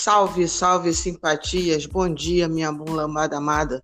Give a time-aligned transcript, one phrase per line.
[0.00, 1.84] Salve, salve, simpatias.
[1.84, 3.82] Bom dia, minha mula amada amada.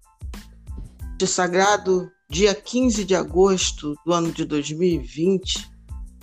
[1.18, 5.68] De sagrado, dia 15 de agosto do ano de 2020,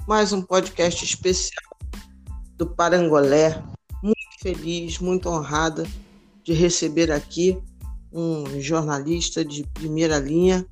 [0.07, 1.77] mais um podcast especial
[2.55, 3.61] do Parangolé.
[4.01, 5.85] Muito feliz, muito honrada
[6.41, 7.61] de receber aqui
[8.13, 10.65] um jornalista de primeira linha,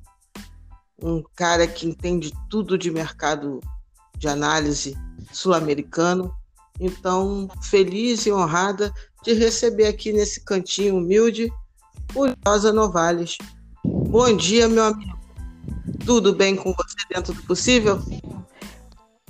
[0.98, 3.60] um cara que entende tudo de mercado
[4.16, 4.96] de análise
[5.30, 6.34] sul-americano
[6.80, 8.90] então, feliz e honrada
[9.22, 11.52] de receber aqui nesse cantinho humilde
[12.14, 13.36] o Rosa Novales.
[13.84, 15.18] Bom dia, meu amigo.
[16.04, 18.00] Tudo bem com você dentro do possível?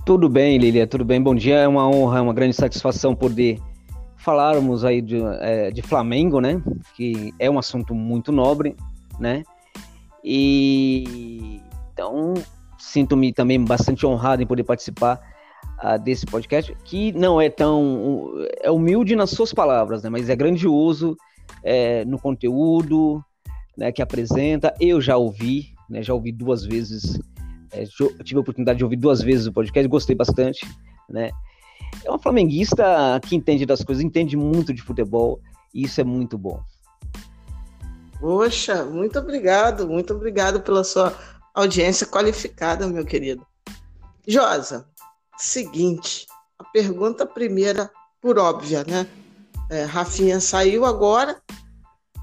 [0.06, 1.22] Tudo bem, Lilia, tudo bem.
[1.22, 3.60] Bom dia, é uma honra, é uma grande satisfação poder
[4.16, 6.62] falarmos aí de, é, de Flamengo, né?
[6.96, 8.76] Que é um assunto muito nobre,
[9.18, 9.42] né?
[10.22, 11.60] E
[11.92, 12.34] então
[12.78, 15.20] sinto-me também bastante honrado em poder participar
[15.82, 18.32] uh, desse podcast, que não é tão.
[18.62, 20.10] é humilde nas suas palavras, né?
[20.10, 21.16] Mas é grandioso
[21.62, 23.24] é, no conteúdo
[23.76, 24.74] né, que apresenta.
[24.80, 26.02] Eu já ouvi, né?
[26.02, 27.18] Já ouvi duas vezes.
[27.72, 27.84] É,
[28.24, 30.66] tive a oportunidade de ouvir duas vezes o podcast, gostei bastante,
[31.08, 31.30] né?
[32.04, 35.40] É uma flamenguista que entende das coisas, entende muito de futebol,
[35.72, 36.60] e isso é muito bom.
[38.18, 41.16] Poxa, muito obrigado, muito obrigado pela sua
[41.54, 43.46] audiência qualificada, meu querido.
[44.26, 44.86] Josa,
[45.42, 46.26] seguinte:
[46.58, 49.06] a pergunta primeira, por óbvia, né?
[49.70, 51.40] É, Rafinha saiu agora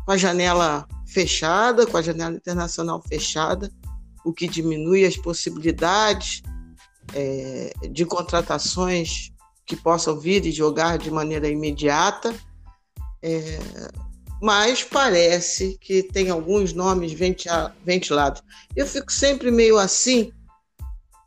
[0.05, 3.71] com a janela fechada, com a janela internacional fechada,
[4.25, 6.41] o que diminui as possibilidades
[7.13, 9.31] é, de contratações
[9.65, 12.35] que possam vir e jogar de maneira imediata.
[13.21, 13.59] É,
[14.41, 18.43] mas parece que tem alguns nomes ventilados.
[18.75, 20.31] Eu fico sempre meio assim,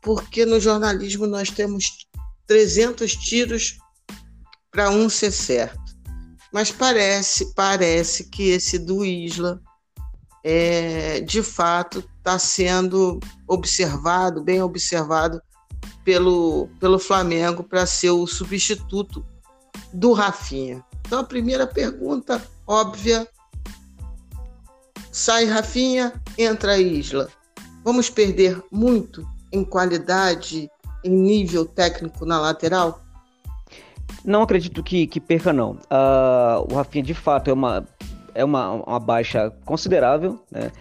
[0.01, 2.07] porque no jornalismo nós temos
[2.47, 3.77] 300 tiros
[4.71, 5.79] para um ser certo.
[6.51, 9.61] Mas parece, parece que esse do Isla
[10.43, 15.41] é, de fato está sendo observado, bem observado
[16.03, 19.25] pelo, pelo Flamengo para ser o substituto
[19.93, 20.83] do Rafinha.
[21.05, 23.27] Então a primeira pergunta óbvia,
[25.11, 27.29] sai Rafinha, entra Isla.
[27.83, 30.69] Vamos perder muito em qualidade,
[31.03, 33.01] em nível técnico na lateral?
[34.23, 35.71] Não acredito que, que perca, não.
[35.71, 37.87] Uh, o Rafinha, de fato, é uma,
[38.35, 40.71] é uma, uma baixa considerável, né?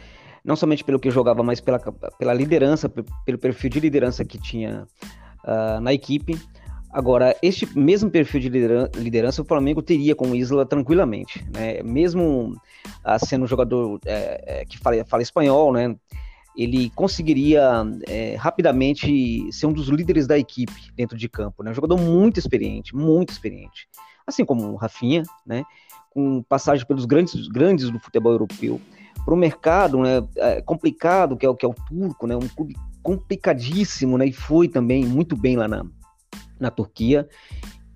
[0.44, 1.78] não somente pelo que jogava, mas pela,
[2.19, 4.86] pela liderança, pelo perfil de liderança que tinha
[5.44, 6.38] uh, na equipe.
[6.92, 11.82] Agora, este mesmo perfil de liderança o Flamengo teria com o Isla tranquilamente, né?
[11.84, 12.56] Mesmo
[13.04, 15.94] uh, sendo um jogador é, é, que fala, fala espanhol, né?
[16.56, 21.62] Ele conseguiria é, rapidamente ser um dos líderes da equipe dentro de campo.
[21.62, 21.71] Né?
[21.71, 23.88] Um jogador muito experiente, muito experiente.
[24.27, 25.65] Assim como o Rafinha, né?
[26.10, 28.81] com passagem pelos grandes, grandes do futebol europeu.
[29.25, 32.34] Para o mercado né, é complicado, que é, que é o turco, né?
[32.34, 34.27] um clube complicadíssimo, né?
[34.27, 35.84] e foi também muito bem lá na,
[36.59, 37.28] na Turquia.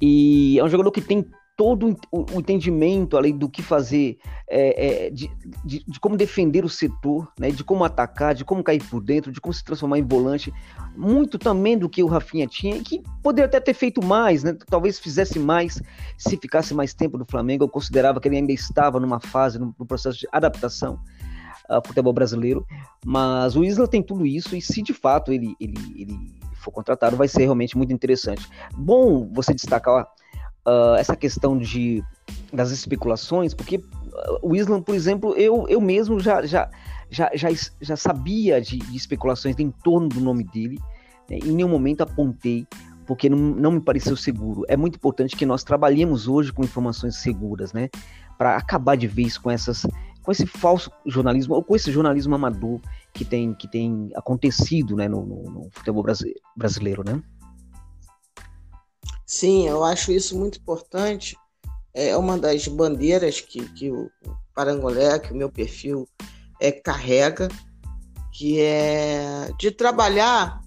[0.00, 1.26] E é um jogador que tem
[1.56, 5.30] todo o entendimento além do que fazer, é, é, de,
[5.64, 9.30] de, de, como defender o setor, né, de como atacar, de como cair por dentro,
[9.30, 10.52] de como se transformar em volante,
[10.96, 14.98] muito também do que o Rafinha tinha, que poderia até ter feito mais, né, talvez
[14.98, 15.80] fizesse mais
[16.18, 17.64] se ficasse mais tempo no Flamengo.
[17.64, 20.98] Eu considerava que ele ainda estava numa fase, no, no processo de adaptação
[21.68, 22.66] ao futebol brasileiro,
[23.04, 26.18] mas o Isla tem tudo isso, e se de fato ele, ele, ele
[26.56, 28.48] for contratado, vai ser realmente muito interessante.
[28.76, 30.06] Bom você destacar
[30.66, 32.02] uh, essa questão de,
[32.52, 33.82] das especulações, porque uh,
[34.42, 36.70] o Islam, por exemplo, eu, eu mesmo já, já,
[37.10, 37.48] já, já,
[37.80, 40.78] já sabia de, de especulações em torno do nome dele,
[41.28, 41.38] né?
[41.38, 42.66] em nenhum momento apontei,
[43.06, 44.64] porque não, não me pareceu seguro.
[44.68, 47.88] É muito importante que nós trabalhemos hoje com informações seguras, né?
[48.38, 49.86] Para acabar de vez com essas
[50.22, 52.80] com esse falso jornalismo ou com esse jornalismo amador
[53.12, 56.02] que tem que tem acontecido né, no, no, no futebol
[56.56, 57.22] brasileiro, né?
[59.36, 61.36] Sim, eu acho isso muito importante.
[61.92, 64.08] É uma das bandeiras que, que o
[64.54, 66.08] Parangolé, que o meu perfil
[66.60, 67.48] é, carrega,
[68.32, 70.60] que é de trabalhar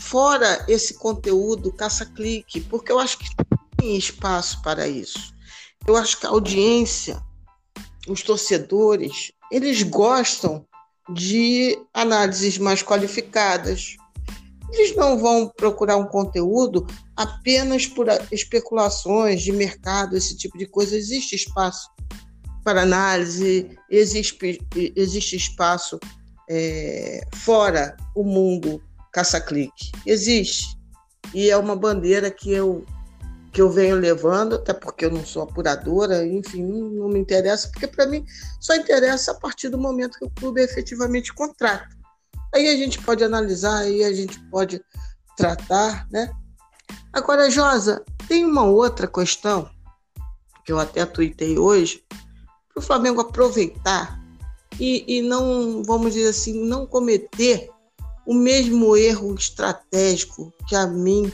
[0.00, 3.28] fora esse conteúdo caça-clique, porque eu acho que
[3.76, 5.32] tem espaço para isso.
[5.86, 7.22] Eu acho que a audiência,
[8.08, 10.66] os torcedores, eles gostam
[11.08, 13.96] de análises mais qualificadas,
[14.72, 16.86] eles não vão procurar um conteúdo
[17.16, 20.96] apenas por especulações de mercado, esse tipo de coisa.
[20.96, 21.90] Existe espaço
[22.64, 24.36] para análise, existe,
[24.96, 25.98] existe espaço
[26.48, 28.82] é, fora o mundo
[29.12, 29.92] caça-clique.
[30.04, 30.76] Existe.
[31.32, 32.84] E é uma bandeira que eu
[33.52, 37.70] que eu venho levando, até porque eu não sou apuradora, enfim, não, não me interessa,
[37.70, 38.22] porque para mim
[38.60, 41.88] só interessa a partir do momento que o clube efetivamente contrata.
[42.54, 44.82] Aí a gente pode analisar, aí a gente pode
[45.36, 46.30] tratar, né?
[47.12, 49.68] Agora, Josa, tem uma outra questão
[50.64, 52.04] que eu até tuitei hoje,
[52.74, 54.20] para o Flamengo aproveitar
[54.78, 57.70] e, e não, vamos dizer assim, não cometer
[58.26, 61.32] o mesmo erro estratégico que a mim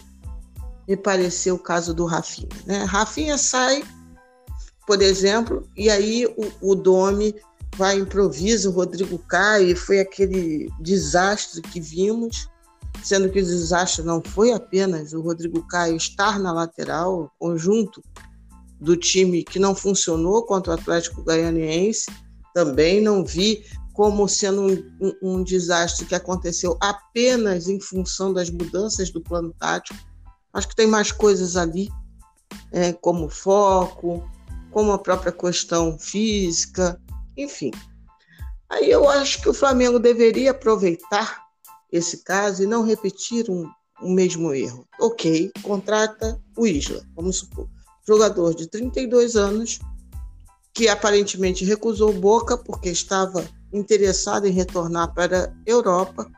[0.87, 2.49] me pareceu o caso do Rafinha.
[2.67, 2.85] Né?
[2.85, 3.83] Rafinha sai,
[4.87, 7.35] por exemplo, e aí o, o Domi
[7.77, 12.49] vai improvisa, o Rodrigo cai, foi aquele desastre que vimos,
[13.03, 18.03] sendo que o desastre não foi apenas o Rodrigo Caio estar na lateral, conjunto
[18.81, 22.07] do time que não funcionou contra o Atlético Goianiense,
[22.55, 28.51] também não vi como sendo um, um, um, desastre que aconteceu apenas em função das
[28.51, 29.99] mudanças do plano tático.
[30.53, 31.89] Acho que tem mais coisas ali,
[32.71, 34.29] é, como foco,
[34.71, 36.99] como a própria questão física,
[37.37, 37.71] enfim.
[38.69, 41.43] Aí eu acho que o Flamengo deveria aproveitar
[41.91, 43.71] esse caso e não repetir um,
[44.03, 44.87] um mesmo erro.
[44.99, 47.69] Ok, contrata o Isla, vamos supor.
[48.07, 49.79] Jogador de 32 anos,
[50.73, 56.31] que aparentemente recusou Boca porque estava interessado em retornar para a Europa.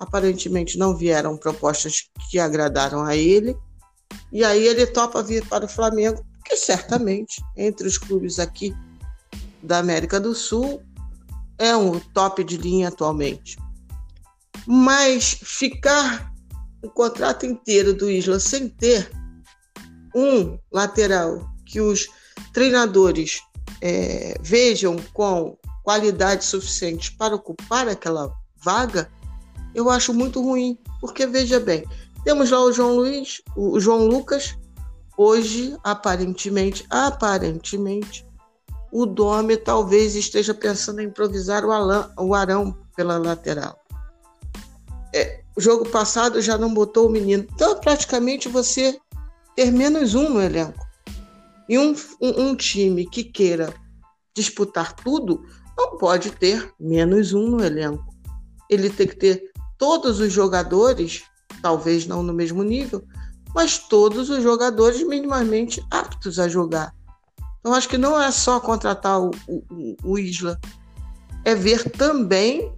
[0.00, 3.56] Aparentemente não vieram propostas que agradaram a ele.
[4.32, 8.74] E aí ele topa vir para o Flamengo, porque certamente entre os clubes aqui
[9.62, 10.82] da América do Sul
[11.58, 13.56] é um top de linha atualmente.
[14.66, 16.32] Mas ficar
[16.82, 19.10] o contrato inteiro do Isla sem ter
[20.14, 22.08] um lateral que os
[22.52, 23.40] treinadores
[23.80, 28.32] é, vejam com qualidade suficiente para ocupar aquela
[28.62, 29.10] vaga,
[29.74, 31.84] eu acho muito ruim, porque veja bem,
[32.24, 34.56] temos lá o João Luiz, o João Lucas,
[35.16, 38.24] hoje aparentemente, aparentemente,
[38.92, 43.80] o Dome talvez esteja pensando em improvisar o, Alan, o Arão pela lateral.
[45.14, 48.98] É, o jogo passado já não botou o menino, então praticamente você
[49.56, 50.86] ter menos um no elenco.
[51.68, 53.72] E um, um, um time que queira
[54.36, 55.42] disputar tudo
[55.76, 58.04] não pode ter menos um no elenco.
[58.68, 61.22] Ele tem que ter todos os jogadores,
[61.62, 63.02] talvez não no mesmo nível,
[63.54, 66.94] mas todos os jogadores minimamente aptos a jogar.
[67.62, 70.60] Então, acho que não é só contratar o, o, o Isla,
[71.44, 72.76] é ver também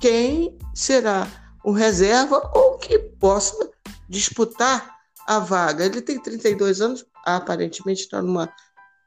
[0.00, 1.28] quem será
[1.62, 3.70] o reserva ou que possa
[4.08, 4.96] disputar
[5.26, 5.84] a vaga.
[5.84, 8.50] Ele tem 32 anos, aparentemente está numa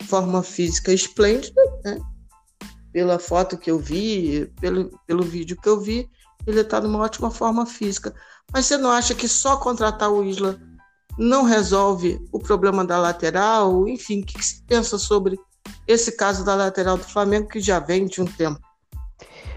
[0.03, 1.99] forma física esplêndida, né?
[2.93, 6.07] pela foto que eu vi, pelo, pelo vídeo que eu vi,
[6.45, 8.13] ele está numa ótima forma física.
[8.53, 10.59] Mas você não acha que só contratar o Isla
[11.17, 13.87] não resolve o problema da lateral?
[13.87, 15.37] Enfim, o que, que se pensa sobre
[15.87, 18.59] esse caso da lateral do Flamengo que já vem de um tempo?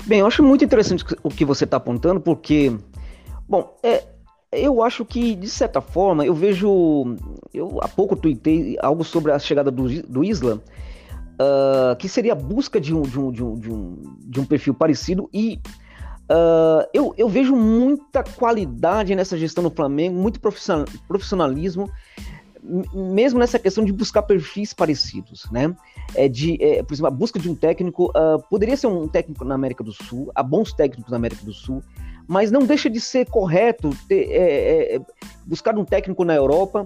[0.06, 2.74] Bem, eu acho muito interessante o que você está apontando, porque,
[3.48, 4.04] bom, é,
[4.52, 7.16] eu acho que, de certa forma, eu vejo.
[7.52, 10.62] Eu há pouco tuitei algo sobre a chegada do, do Isla,
[11.38, 14.44] uh, que seria a busca de um, de um, de um, de um, de um
[14.44, 15.60] perfil parecido e
[16.30, 21.90] uh, eu, eu vejo muita qualidade nessa gestão do Flamengo, muito profissionalismo,
[22.92, 25.74] mesmo nessa questão de buscar perfis parecidos, né?
[26.14, 29.44] É de, é, por exemplo, a busca de um técnico uh, poderia ser um técnico
[29.44, 31.82] na América do Sul, há bons técnicos na América do Sul,
[32.26, 35.00] mas não deixa de ser correto ter, é, é,
[35.46, 36.84] buscar um técnico na Europa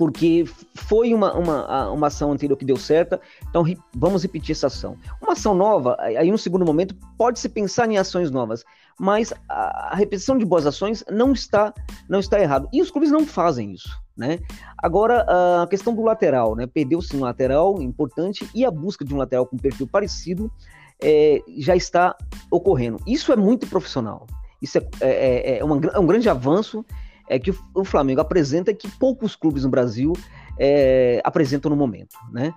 [0.00, 3.62] porque foi uma, uma, uma ação anterior que deu certa, então
[3.94, 4.96] vamos repetir essa ação.
[5.20, 8.64] Uma ação nova, aí um segundo momento, pode-se pensar em ações novas,
[8.98, 11.74] mas a, a, repetição de boas ações não está,
[12.08, 12.66] não está errado.
[12.72, 14.38] E os clubes não fazem isso, né?
[14.78, 15.26] Agora,
[15.62, 16.66] a questão do lateral, né?
[16.66, 20.50] Perdeu-se um lateral importante e a busca de um lateral com perfil parecido
[21.02, 22.16] é, já está
[22.50, 22.96] ocorrendo.
[23.06, 24.26] Isso é muito profissional.
[24.62, 26.86] Isso é, é, é, é, uma, é um grande avanço
[27.30, 30.12] é que o Flamengo apresenta que poucos clubes no Brasil
[30.58, 32.52] é, apresentam no momento, né?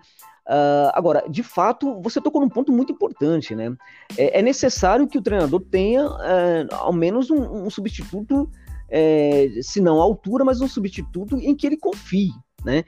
[0.46, 3.74] Uh, agora, de fato, você tocou num ponto muito importante, né?
[4.18, 8.50] É, é necessário que o treinador tenha é, ao menos um, um substituto,
[8.89, 12.32] é, se não à altura, mas um substituto em que ele confie,
[12.65, 12.84] né?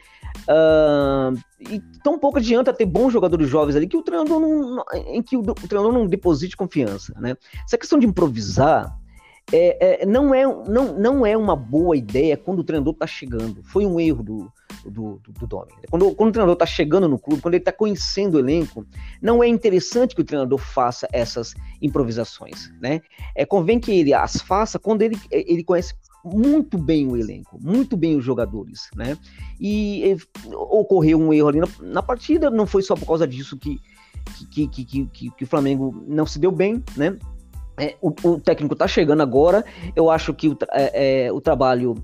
[0.50, 5.22] Uh, e tão pouco adianta ter bons jogadores jovens ali que o treinador não, em
[5.22, 7.36] que o, o treinador não deposite confiança, né?
[7.64, 8.92] Essa questão de improvisar
[9.52, 13.62] é, é, não, é, não, não é uma boa ideia quando o treinador está chegando.
[13.64, 14.52] Foi um erro do,
[14.84, 15.72] do, do, do Domi.
[15.90, 18.86] Quando, quando o treinador está chegando no clube, quando ele está conhecendo o elenco,
[19.22, 22.72] não é interessante que o treinador faça essas improvisações.
[22.82, 23.02] Né?
[23.36, 27.96] É, convém que ele as faça quando ele, ele conhece muito bem o elenco, muito
[27.96, 29.16] bem os jogadores, né?
[29.60, 30.18] E, e
[30.56, 33.80] ocorreu um erro ali na, na, partida, não foi só por causa disso que,
[34.50, 37.16] que, que, que, que, que o Flamengo não se deu bem, né?
[37.78, 39.66] É, o, o, técnico está chegando agora,
[39.96, 41.96] eu acho que o, é, é, o trabalho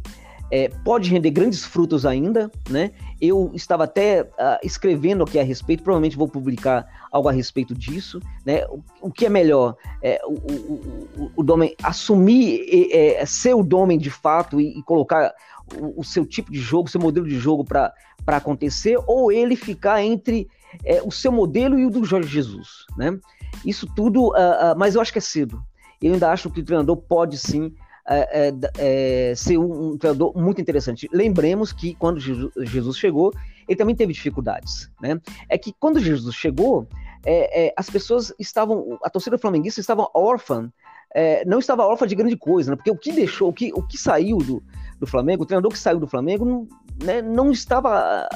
[0.51, 2.91] é, pode render grandes frutos ainda, né?
[3.21, 8.19] Eu estava até uh, escrevendo aqui a respeito, provavelmente vou publicar algo a respeito disso,
[8.45, 8.65] né?
[8.65, 11.45] O, o que é melhor, é, o,
[11.81, 15.33] assumir, é, ser o Domen de fato e, e colocar
[15.95, 17.93] o, seu tipo de jogo, seu modelo de jogo para
[18.27, 20.49] acontecer, ou ele ficar entre
[21.05, 23.17] o seu modelo e o do Jorge Jesus, né?
[23.65, 25.63] Isso tudo, uh, uh, mas eu acho que é cedo.
[26.01, 27.73] Eu ainda acho que o treinador pode sim
[28.07, 28.53] é, é,
[29.31, 31.07] é, ser um, um, treinador muito interessante.
[31.13, 33.31] Lembremos que quando Jesus chegou,
[33.67, 35.21] ele também teve dificuldades, né?
[35.47, 36.87] É que quando Jesus chegou,
[37.23, 40.71] é, as pessoas estavam, a torcida flamenguista estava órfã,
[41.45, 42.75] não estava órfã de grande coisa, né?
[42.75, 44.63] Porque o que deixou, o que, o que saiu do,
[44.99, 46.67] do Flamengo, o treinador que saiu do Flamengo, não,
[47.03, 48.27] né, não estava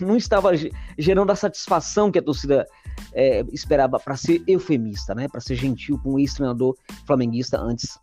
[0.00, 0.50] não estava
[0.98, 2.66] gerando a satisfação que a torcida
[3.12, 5.28] é, esperava para ser eufemista, né?
[5.28, 7.98] Para ser gentil com o ex-treinador flamenguista antes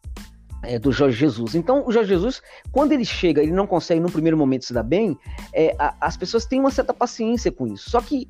[0.63, 1.55] é, do Jorge Jesus.
[1.55, 2.41] Então, o Jorge Jesus,
[2.71, 5.17] quando ele chega, ele não consegue no primeiro momento se dar bem,
[5.53, 7.89] é, a, as pessoas têm uma certa paciência com isso.
[7.89, 8.27] Só que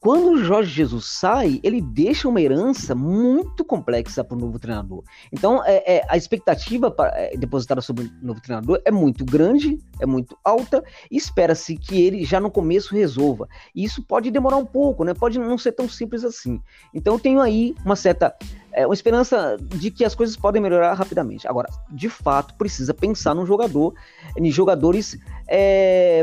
[0.00, 5.02] quando o Jorge Jesus sai, ele deixa uma herança muito complexa para o novo treinador.
[5.32, 9.78] Então, é, é a expectativa pra, é, depositada sobre o novo treinador é muito grande,
[10.00, 13.48] é muito alta, e espera-se que ele já no começo resolva.
[13.74, 15.14] E isso pode demorar um pouco, né?
[15.14, 16.60] pode não ser tão simples assim.
[16.94, 18.36] Então, eu tenho aí uma certa
[18.72, 21.48] é, uma esperança de que as coisas podem melhorar rapidamente.
[21.48, 23.94] Agora, de fato, precisa pensar num jogador,
[24.36, 26.22] em jogadores, é,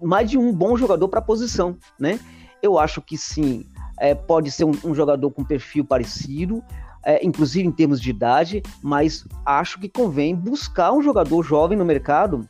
[0.00, 2.20] mais de um bom jogador para a posição, né?
[2.66, 3.64] Eu acho que sim,
[3.98, 6.62] é, pode ser um, um, jogador com perfil parecido,
[7.04, 11.84] é, inclusive em termos de idade, mas acho que convém buscar um jogador jovem no
[11.84, 12.48] mercado.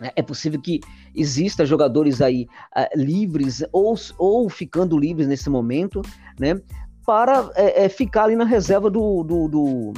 [0.00, 0.80] É, é possível que
[1.14, 6.02] exista jogadores aí uh, livres ou, ou ficando livres nesse momento,
[6.38, 6.60] né?
[7.06, 9.92] Para é, é, ficar ali na reserva do, do, do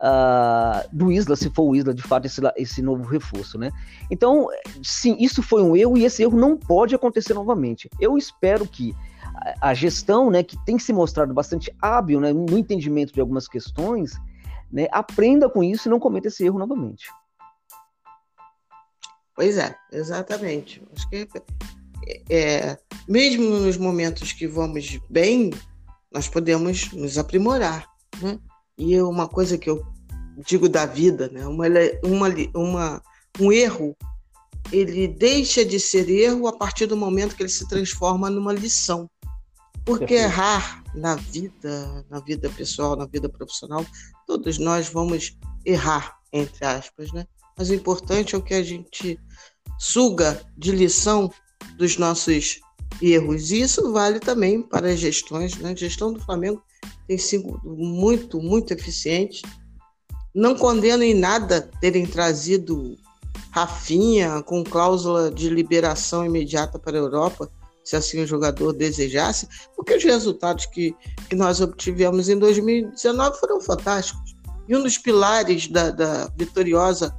[0.00, 3.70] uh, do Isla, se for o Isla de fato esse, esse novo reforço, né?
[4.10, 4.48] Então,
[4.82, 7.88] sim, isso foi um erro e esse erro não pode acontecer novamente.
[8.00, 8.94] Eu espero que
[9.60, 14.12] a gestão, né, que tem se mostrado bastante hábil né, no entendimento de algumas questões,
[14.70, 17.08] né, aprenda com isso e não cometa esse erro novamente.
[19.34, 20.82] Pois é, exatamente.
[20.94, 21.28] Acho que
[22.28, 22.76] é,
[23.08, 25.50] mesmo nos momentos que vamos bem,
[26.12, 27.86] nós podemos nos aprimorar,
[28.20, 28.38] né?
[28.80, 29.86] E uma coisa que eu
[30.46, 31.46] digo da vida, né?
[31.46, 31.66] uma,
[32.02, 33.02] uma, uma,
[33.38, 33.94] um erro,
[34.72, 39.08] ele deixa de ser erro a partir do momento que ele se transforma numa lição.
[39.84, 43.84] Porque errar na vida, na vida pessoal, na vida profissional,
[44.26, 47.26] todos nós vamos errar, entre aspas, né?
[47.58, 49.20] Mas o importante é o que a gente
[49.78, 51.30] suga de lição
[51.76, 52.60] dos nossos
[53.02, 53.50] erros.
[53.50, 55.72] E isso vale também para as gestões, né?
[55.72, 56.62] A gestão do Flamengo
[57.10, 59.42] tem sido muito, muito eficiente.
[60.32, 62.96] Não condeno em nada terem trazido
[63.50, 67.50] Rafinha com cláusula de liberação imediata para a Europa,
[67.82, 70.94] se assim o jogador desejasse, porque os resultados que,
[71.28, 74.36] que nós obtivemos em 2019 foram fantásticos.
[74.68, 77.12] E um dos pilares da, da vitoriosa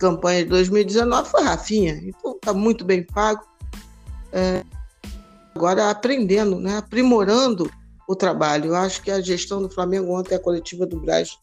[0.00, 1.92] campanha de 2019 foi Rafinha.
[2.02, 3.46] Então está muito bem pago.
[4.32, 4.64] É,
[5.54, 7.70] agora aprendendo, né, aprimorando
[8.08, 8.66] o trabalho.
[8.66, 11.38] Eu acho que a gestão do Flamengo ontem, a coletiva do Braz,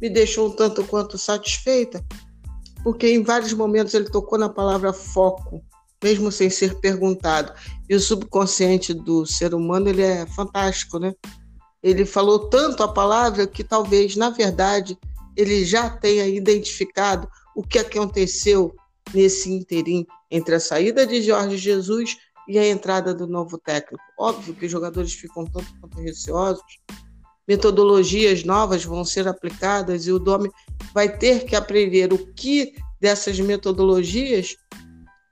[0.00, 2.04] me deixou um tanto quanto satisfeita,
[2.82, 5.62] porque em vários momentos ele tocou na palavra foco,
[6.02, 7.52] mesmo sem ser perguntado.
[7.88, 11.14] E o subconsciente do ser humano ele é fantástico, né?
[11.82, 14.98] Ele falou tanto a palavra que talvez, na verdade,
[15.36, 18.74] ele já tenha identificado o que aconteceu
[19.14, 22.16] nesse interim entre a saída de Jorge Jesus
[22.48, 24.02] e a entrada do novo técnico.
[24.18, 26.62] Óbvio que os jogadores ficam tanto quanto receosos,
[27.46, 30.50] metodologias novas vão ser aplicadas e o Dome
[30.92, 34.56] vai ter que aprender o que dessas metodologias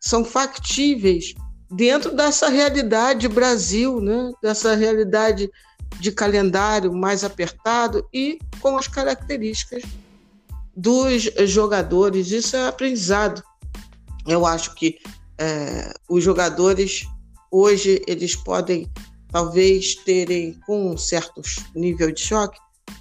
[0.00, 1.34] são factíveis
[1.70, 4.30] dentro dessa realidade Brasil, né?
[4.42, 5.50] dessa realidade
[5.98, 9.82] de calendário mais apertado e com as características
[10.76, 12.30] dos jogadores.
[12.30, 13.42] Isso é aprendizado.
[14.26, 14.98] Eu acho que
[15.38, 17.06] é, os jogadores
[17.50, 18.90] hoje eles podem
[19.30, 21.40] talvez terem com um certo
[21.74, 22.58] nível de choque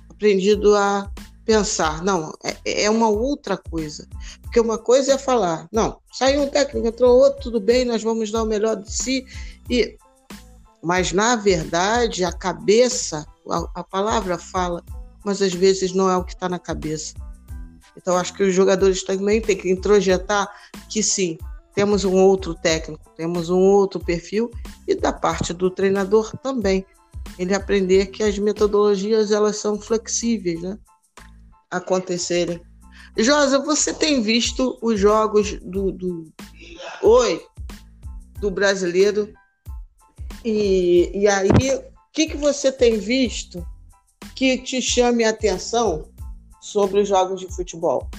[0.10, 1.12] aprendido a
[1.46, 4.08] pensar não é, é uma outra coisa.
[4.42, 8.32] Porque uma coisa é falar não saiu um técnico entrou outro tudo bem nós vamos
[8.32, 9.25] dar o melhor de si.
[9.70, 9.98] E
[10.82, 14.84] mas na verdade a cabeça a, a palavra fala
[15.24, 17.13] mas às vezes não é o que está na cabeça.
[17.96, 20.48] Então, acho que os jogadores também têm que introjetar
[20.90, 21.38] que sim,
[21.74, 24.50] temos um outro técnico, temos um outro perfil,
[24.88, 26.86] e da parte do treinador também.
[27.39, 30.77] Ele aprender que as metodologias elas são flexíveis, né?
[31.72, 32.62] Acontecerem.
[33.18, 36.32] Josa, você tem visto os jogos do, do...
[37.01, 37.42] Oi,
[38.39, 39.34] do brasileiro
[40.44, 43.65] e, e aí, o que, que você tem visto
[44.36, 46.10] que te chame a atenção
[46.62, 48.10] sobre os jogos de futebol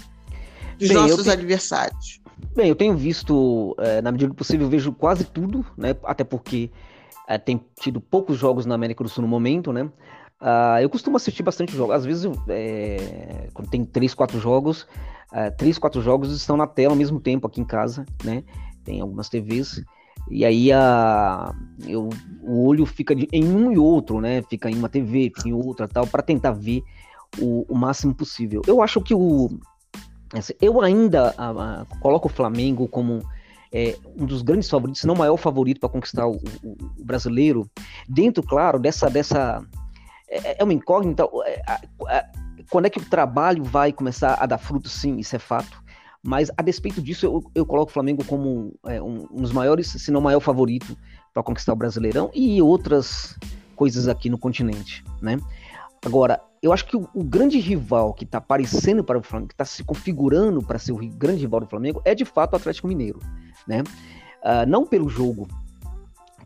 [0.78, 1.32] dos Bem, nossos tenho...
[1.32, 2.20] adversários?
[2.54, 5.96] Bem, eu tenho visto, é, na medida do possível, vejo quase tudo, né?
[6.04, 6.70] Até porque
[7.28, 9.90] é, tem tido poucos jogos na América do Sul no momento, né?
[10.40, 11.94] Uh, eu costumo assistir bastante jogos.
[11.94, 14.82] Às vezes, é, quando tem três, quatro jogos,
[15.32, 18.44] uh, três, quatro jogos estão na tela ao mesmo tempo aqui em casa, né?
[18.84, 19.82] Tem algumas TVs.
[20.30, 21.54] E aí a,
[21.86, 22.08] eu,
[22.42, 24.42] o olho fica de, em um e outro, né?
[24.42, 26.82] Fica em uma TV, fica em outra tal, para tentar ver
[27.38, 28.62] o, o, máximo possível.
[28.66, 29.50] Eu acho que o.
[30.38, 33.22] Assim, eu ainda a, a, coloco o Flamengo como
[33.72, 37.04] é, um dos grandes favoritos, se não o maior favorito para conquistar o, o, o,
[37.04, 37.68] brasileiro,
[38.08, 39.10] dentro, claro, dessa.
[39.10, 39.64] dessa
[40.28, 41.24] é, é uma incógnita.
[41.44, 42.26] É,
[42.70, 44.88] quando é que o trabalho vai começar a dar fruto?
[44.88, 45.82] Sim, isso é fato.
[46.22, 49.88] Mas a despeito disso, eu, eu coloco o Flamengo como é, um, um, dos maiores,
[49.88, 50.96] se não o maior favorito
[51.34, 53.36] para conquistar o Brasileirão e outras
[53.76, 55.38] coisas aqui no continente, né?
[56.04, 59.54] Agora, eu acho que o, o grande rival que está aparecendo para o Flamengo, que
[59.54, 62.88] está se configurando para ser o grande rival do Flamengo, é de fato o Atlético
[62.88, 63.20] Mineiro,
[63.68, 63.82] né?
[64.42, 65.46] Uh, não pelo jogo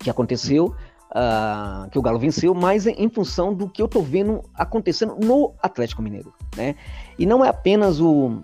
[0.01, 0.75] que aconteceu,
[1.11, 5.55] uh, que o Galo venceu, mas em, função do que eu estou vendo acontecendo no
[5.63, 6.75] Atlético Mineiro, né?
[7.17, 8.43] E não é apenas o,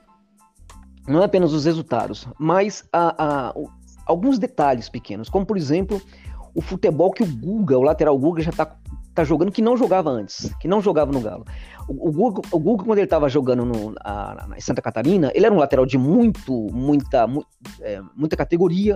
[1.09, 3.54] não é apenas os resultados, mas a, a,
[4.07, 6.00] alguns detalhes pequenos, como por exemplo
[6.54, 8.76] o futebol que o Guga, o lateral Guga, já está
[9.14, 11.44] tá jogando que não jogava antes, que não jogava no Galo.
[11.88, 15.47] O, o, Guga, o Guga, quando ele estava jogando no, a, na Santa Catarina, ele
[15.47, 17.47] era um lateral de muito, muita, mu,
[17.80, 18.95] é, muita categoria,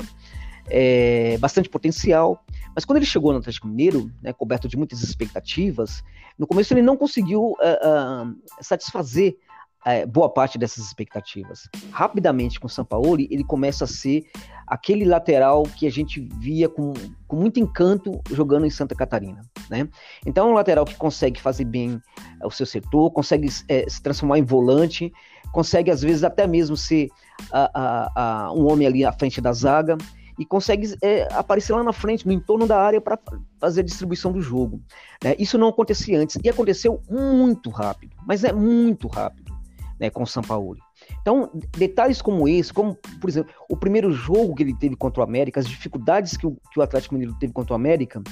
[0.69, 6.03] é, bastante potencial, mas quando ele chegou no Atlético Mineiro, né, coberto de muitas expectativas,
[6.38, 9.37] no começo ele não conseguiu uh, uh, satisfazer
[9.85, 11.69] é, boa parte dessas expectativas.
[11.90, 14.27] Rapidamente com o Sampaoli, ele começa a ser
[14.66, 16.92] aquele lateral que a gente via com,
[17.27, 19.40] com muito encanto jogando em Santa Catarina.
[19.70, 19.88] Né?
[20.26, 22.00] Então é um lateral que consegue fazer bem
[22.40, 25.12] é, o seu setor, consegue é, se transformar em volante,
[25.52, 27.09] consegue às vezes até mesmo ser
[27.52, 29.96] a, a, a, um homem ali à frente da zaga
[30.38, 33.18] e consegue é, aparecer lá na frente, no entorno da área, para
[33.59, 34.81] fazer a distribuição do jogo.
[35.22, 35.35] Né?
[35.38, 39.52] Isso não acontecia antes e aconteceu muito rápido, mas é muito rápido
[39.98, 40.81] né, com o Sampaoli.
[41.20, 45.24] Então, detalhes como esse, como, por exemplo, o primeiro jogo que ele teve contra o
[45.24, 48.22] América, as dificuldades que o, que o Atlético Mineiro teve contra o América,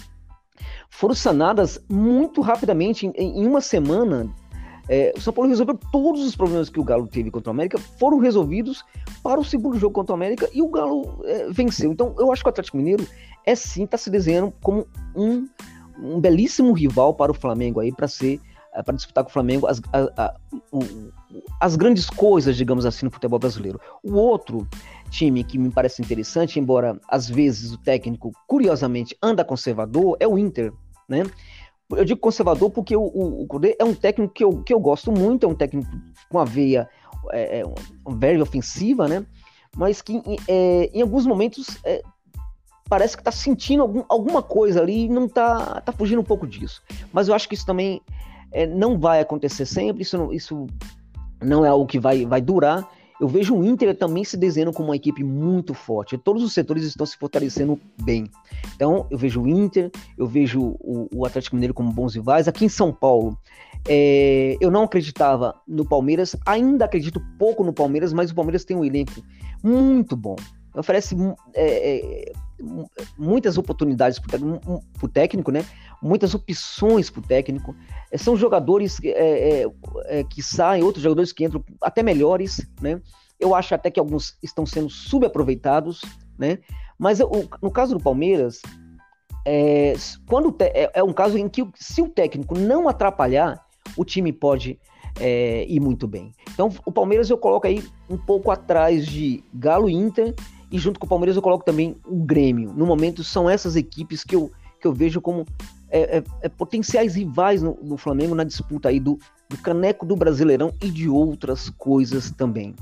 [0.91, 4.29] foram sanadas muito rapidamente, em, em uma semana.
[4.89, 7.79] É, o São Paulo resolveu todos os problemas que o Galo teve contra o América,
[7.99, 8.85] foram resolvidos
[9.23, 11.91] para o segundo jogo contra o América e o Galo é, venceu.
[11.91, 13.07] Então, eu acho que o Atlético Mineiro
[13.45, 15.49] é sim, está se desenhando como um,
[16.01, 18.41] um belíssimo rival para o Flamengo aí, para ser
[18.77, 20.35] é, para disputar com o Flamengo as, a, a,
[21.61, 23.81] as grandes coisas, digamos assim, no futebol brasileiro.
[24.03, 24.67] O outro
[25.11, 30.39] time que me parece interessante, embora às vezes o técnico, curiosamente, anda conservador, é o
[30.39, 30.73] Inter,
[31.09, 31.25] né?
[31.91, 35.13] Eu digo conservador porque o, o, o é um técnico que eu, que eu gosto
[35.13, 35.89] muito, é um técnico
[36.29, 36.89] com a veia
[37.33, 37.65] é, é
[38.17, 39.25] veia ofensiva, né?
[39.77, 42.03] Mas que é, em alguns momentos é,
[42.89, 46.47] parece que está sentindo algum, alguma coisa ali e não está tá fugindo um pouco
[46.47, 46.83] disso.
[47.13, 48.01] Mas eu acho que isso também
[48.53, 50.67] é, não vai acontecer sempre, isso não, isso
[51.43, 52.89] não é algo que vai, vai durar.
[53.19, 56.19] Eu vejo o Inter também se desenhando como uma equipe muito forte.
[56.19, 58.31] Todos os setores estão se fortalecendo bem.
[58.75, 62.47] Então, eu vejo o Inter, eu vejo o, o Atlético Mineiro como bons rivais.
[62.47, 63.39] Aqui em São Paulo,
[63.89, 68.77] é, eu não acreditava no Palmeiras, ainda acredito pouco no Palmeiras, mas o Palmeiras tem
[68.77, 69.23] um elenco
[69.63, 70.37] muito bom.
[70.75, 71.17] Oferece
[71.55, 72.33] é, é,
[73.19, 75.65] muitas oportunidades para o técnico, né?
[76.03, 77.75] muitas opções para o técnico.
[78.11, 79.67] É, são jogadores é, é,
[80.07, 82.67] é, que saem, outros jogadores que entram até melhores.
[82.81, 83.01] Né?
[83.39, 86.03] Eu acho até que alguns estão sendo subaproveitados.
[86.39, 86.59] Né?
[86.99, 88.61] Mas o, no caso do Palmeiras,
[89.45, 89.95] é,
[90.27, 93.65] quando é, é, um caso em que se o técnico não atrapalhar,
[93.97, 94.79] o time pode
[95.67, 96.31] ir muito bem.
[96.53, 100.35] Então o Palmeiras eu coloco aí um pouco atrás de Galo Inter
[100.71, 102.73] e junto com o Palmeiras eu coloco também o Grêmio.
[102.75, 104.51] No momento são essas equipes que eu,
[104.81, 105.45] que eu vejo como
[105.89, 110.17] é, é, é potenciais rivais no, no, Flamengo na disputa aí do, do caneco do
[110.17, 112.75] Brasileirão e de outras coisas também.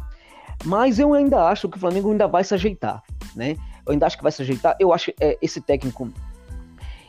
[0.65, 3.03] Mas eu ainda acho que o Flamengo ainda vai se ajeitar,
[3.37, 3.57] né?
[3.87, 4.77] Eu ainda acho que vai se ajeitar.
[4.81, 6.11] Eu acho é, esse técnico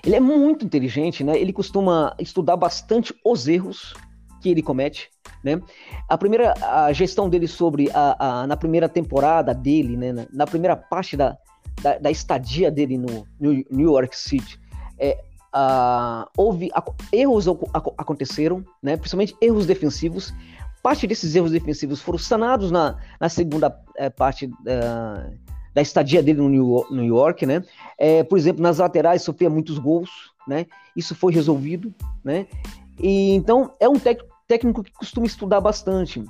[0.06, 1.38] ele é muito inteligente, né?
[1.38, 3.94] Ele costuma estudar bastante os erros
[4.40, 5.10] que ele comete,
[5.46, 5.62] né?
[6.10, 10.76] A primeira a gestão dele sobre a, a na primeira temporada dele, né, na primeira
[10.76, 11.38] parte da,
[11.84, 14.60] da, da estadia dele no, New York City,
[14.98, 15.16] é,
[15.54, 16.72] uh, houve
[17.14, 17.46] erros
[17.96, 20.34] aconteceram, né, principalmente erros defensivos.
[20.82, 25.38] Parte desses erros defensivos foram sanados na, na segunda é, parte uh,
[25.74, 27.64] da estadia dele no New, New York, né?
[27.98, 30.10] É, por exemplo, nas laterais sofria muitos gols,
[30.48, 30.68] né?
[30.96, 32.46] Isso foi resolvido, né?
[33.00, 36.24] E então é um técnico que costuma estudar bastante.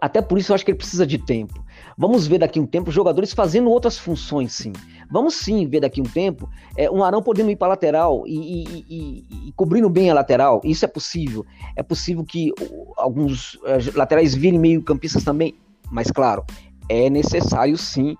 [0.00, 1.64] Até por isso eu acho que ele precisa de tempo.
[1.98, 4.72] Vamos ver daqui um tempo jogadores fazendo outras funções, sim.
[5.10, 8.84] Vamos sim ver daqui um tempo é, um Arão podendo ir para lateral e, e,
[8.88, 10.60] e, e, cobrindo bem a lateral.
[10.64, 11.44] Isso é possível.
[11.74, 12.52] É possível que
[12.96, 15.54] alguns uh, laterais virem meio campistas também.
[15.90, 16.44] Mas claro,
[16.88, 18.16] é necessário sim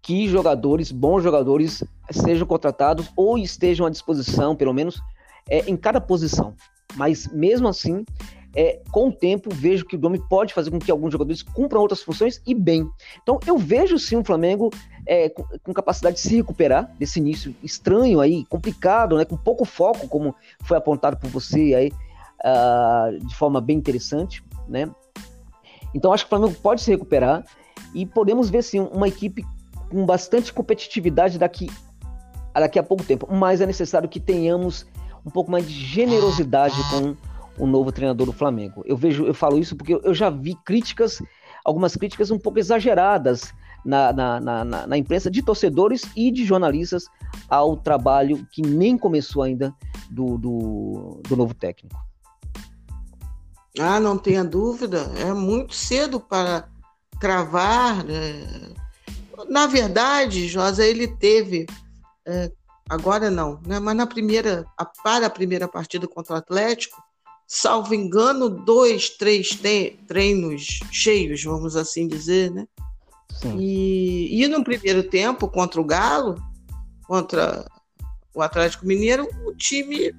[0.00, 5.02] que jogadores, bons jogadores, sejam contratados ou estejam à disposição, pelo menos,
[5.48, 6.54] é, em cada posição.
[6.96, 8.04] Mas mesmo assim,
[8.54, 11.80] é, com o tempo, vejo que o Domi pode fazer com que alguns jogadores cumpram
[11.80, 12.88] outras funções e bem.
[13.22, 14.70] Então, eu vejo sim o Flamengo
[15.06, 19.64] é, com, com, capacidade de se recuperar desse início estranho aí, complicado, né, com pouco
[19.64, 20.34] foco, como
[20.64, 21.92] foi apontado por você aí,
[22.44, 24.90] uh, de forma bem interessante, né?
[25.94, 27.44] Então, acho que o Flamengo pode se recuperar
[27.94, 29.44] e podemos ver sim uma equipe
[29.90, 31.68] com bastante competitividade daqui,
[32.54, 33.28] daqui a pouco tempo.
[33.30, 34.86] Mas é necessário que tenhamos
[35.26, 37.16] um pouco mais de generosidade com
[37.60, 38.82] o novo treinador do Flamengo.
[38.86, 41.22] Eu vejo, eu falo isso porque eu já vi críticas,
[41.64, 43.52] algumas críticas um pouco exageradas
[43.84, 47.04] na, na, na, na, imprensa de torcedores e de jornalistas
[47.48, 49.74] ao trabalho que nem começou ainda
[50.10, 51.96] do, do, do novo técnico.
[53.78, 56.68] Ah, não tenha dúvida, é muito cedo para
[57.20, 58.04] cravar.
[58.04, 58.74] Né?
[59.48, 61.66] Na verdade, Josa, ele teve,
[62.26, 62.50] é,
[62.88, 63.78] agora não, né?
[63.78, 64.66] mas na primeira,
[65.02, 67.00] para a primeira partida contra o Atlético,
[67.52, 69.58] salvo engano, dois, três
[70.06, 72.64] treinos cheios, vamos assim dizer, né?
[73.42, 73.56] Sim.
[73.58, 76.40] E, e no primeiro tempo, contra o Galo,
[77.08, 77.66] contra
[78.32, 80.14] o Atlético Mineiro, o time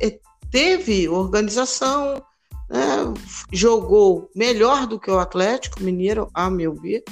[0.00, 0.18] é,
[0.50, 2.14] teve organização,
[2.70, 3.12] né?
[3.52, 7.04] jogou melhor do que o Atlético Mineiro, a meu ver.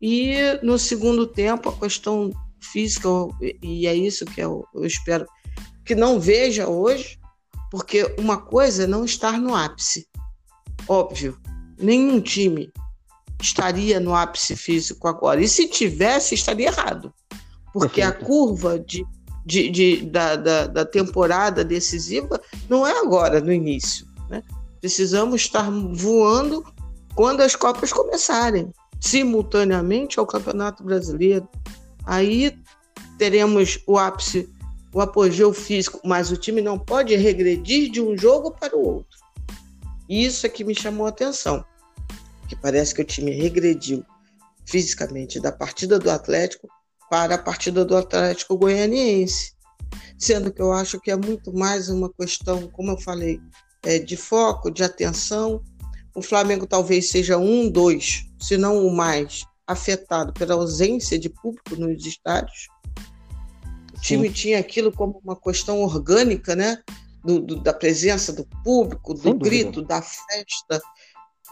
[0.00, 3.08] E no segundo tempo, a questão física,
[3.60, 5.26] e é isso que eu, eu espero
[5.84, 7.18] que não veja hoje,
[7.70, 10.06] porque uma coisa é não estar no ápice.
[10.88, 11.38] Óbvio,
[11.78, 12.72] nenhum time
[13.40, 15.40] estaria no ápice físico agora.
[15.40, 17.12] E se tivesse, estaria errado.
[17.72, 18.22] Porque Perfeito.
[18.22, 19.04] a curva de,
[19.44, 24.06] de, de da, da, da, temporada decisiva não é agora, no início.
[24.28, 24.42] Né?
[24.80, 26.64] Precisamos estar voando
[27.14, 31.48] quando as Copas começarem, simultaneamente ao Campeonato Brasileiro.
[32.06, 32.56] Aí
[33.18, 34.48] teremos o ápice
[34.92, 39.18] o apogeu físico, mas o time não pode regredir de um jogo para o outro.
[40.08, 41.64] Isso é que me chamou a atenção,
[42.48, 44.04] que parece que o time regrediu
[44.64, 46.68] fisicamente da partida do Atlético
[47.10, 49.52] para a partida do Atlético Goianiense,
[50.18, 53.40] sendo que eu acho que é muito mais uma questão, como eu falei,
[53.82, 55.62] é, de foco, de atenção.
[56.14, 61.76] O Flamengo talvez seja um, dois, se não o mais, afetado pela ausência de público
[61.76, 62.68] nos estádios
[64.00, 64.34] time Sim.
[64.34, 66.78] tinha aquilo como uma questão orgânica, né?
[67.24, 70.80] Do, do, da presença do público, do grito, da festa.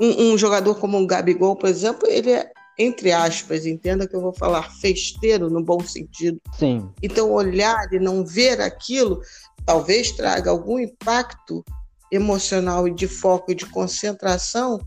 [0.00, 4.20] Um, um, jogador como o Gabigol, por exemplo, ele é, entre aspas, entenda que eu
[4.20, 6.40] vou falar festeiro no bom sentido.
[6.58, 6.88] Sim.
[7.02, 9.20] Então, olhar e não ver aquilo
[9.66, 11.64] talvez traga algum impacto
[12.10, 14.80] emocional e de foco e de concentração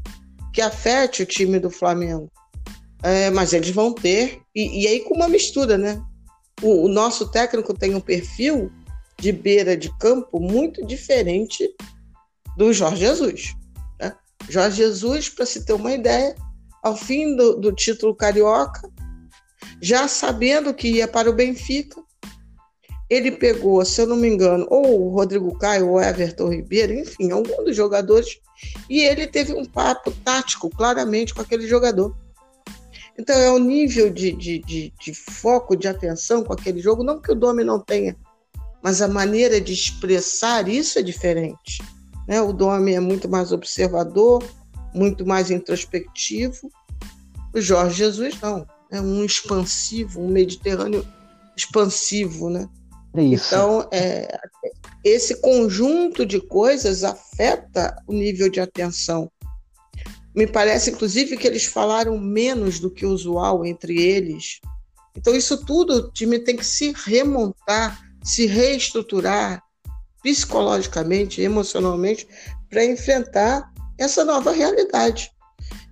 [0.53, 2.31] que afete o time do Flamengo.
[3.03, 6.01] É, mas eles vão ter, e, e aí com uma mistura, né?
[6.61, 8.71] O, o nosso técnico tem um perfil
[9.17, 11.69] de beira de campo muito diferente
[12.57, 13.53] do Jorge Jesus.
[13.99, 14.15] Né?
[14.49, 16.35] Jorge Jesus, para se ter uma ideia,
[16.81, 18.89] ao fim do, do, título carioca,
[19.81, 22.01] já sabendo que ia para o Benfica,
[23.09, 27.31] ele pegou, se eu não me engano, ou o Rodrigo Caio ou Everton Ribeiro, enfim,
[27.31, 28.39] algum dos jogadores,
[28.89, 32.15] e ele teve um papo tático claramente com aquele jogador.
[33.19, 37.21] Então é o nível de, de, de, de foco, de atenção com aquele jogo, não
[37.21, 38.15] que o Domi não tenha,
[38.81, 41.83] mas a maneira de expressar isso é diferente.
[42.25, 42.41] Né?
[42.41, 44.41] O Domi é muito mais observador,
[44.95, 46.71] muito mais introspectivo.
[47.53, 51.05] O Jorge Jesus não, é um expansivo, um mediterrâneo
[51.57, 52.69] expansivo, né?
[53.15, 54.39] É então, é,
[55.03, 59.29] esse conjunto de coisas afeta o nível de atenção
[60.35, 64.59] me parece, inclusive, que eles falaram menos do que o usual entre eles.
[65.15, 69.61] Então, isso tudo o time tem que se remontar, se reestruturar
[70.21, 72.27] psicologicamente, emocionalmente,
[72.69, 75.31] para enfrentar essa nova realidade.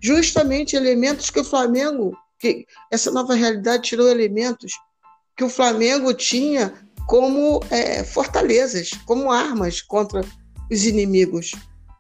[0.01, 4.71] Justamente elementos que o Flamengo, que essa nova realidade tirou elementos
[5.35, 6.73] que o Flamengo tinha
[7.07, 10.21] como é, fortalezas, como armas contra
[10.69, 11.51] os inimigos.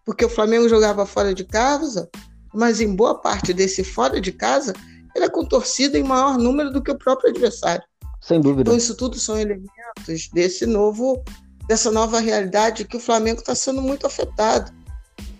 [0.07, 2.09] Porque o Flamengo jogava fora de casa,
[2.53, 4.71] mas em boa parte desse fora de casa,
[5.13, 7.83] era com torcida em maior número do que o próprio adversário.
[8.21, 8.61] Sem dúvida.
[8.61, 11.21] Então, isso tudo são elementos desse novo,
[11.67, 14.71] dessa nova realidade que o Flamengo está sendo muito afetado.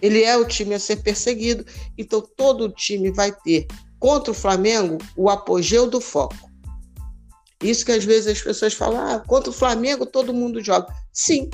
[0.01, 1.65] Ele é o time a ser perseguido,
[1.97, 6.36] então todo o time vai ter contra o Flamengo o apogeu do foco.
[7.63, 10.93] Isso que às vezes as pessoas falam, ah, contra o Flamengo todo mundo joga.
[11.13, 11.49] Sim,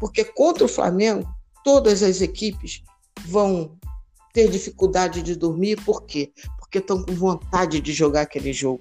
[0.00, 1.28] porque contra o Flamengo
[1.64, 2.82] todas as equipes
[3.26, 3.76] vão
[4.32, 6.32] ter dificuldade de dormir, por quê?
[6.58, 8.80] Porque estão com vontade de jogar aquele jogo.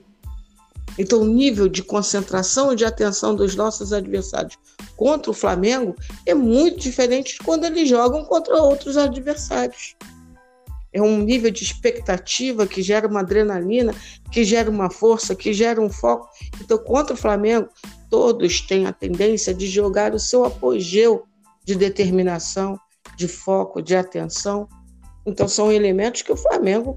[0.98, 4.58] Então, o nível de concentração e de atenção dos nossos adversários
[4.96, 9.96] contra o Flamengo é muito diferente de quando eles jogam contra outros adversários.
[10.92, 13.94] É um nível de expectativa que gera uma adrenalina,
[14.32, 16.28] que gera uma força, que gera um foco.
[16.60, 17.70] Então, contra o Flamengo,
[18.10, 21.26] todos têm a tendência de jogar o seu apogeu
[21.70, 22.80] de determinação,
[23.16, 24.68] de foco, de atenção.
[25.24, 26.96] Então, são elementos que o Flamengo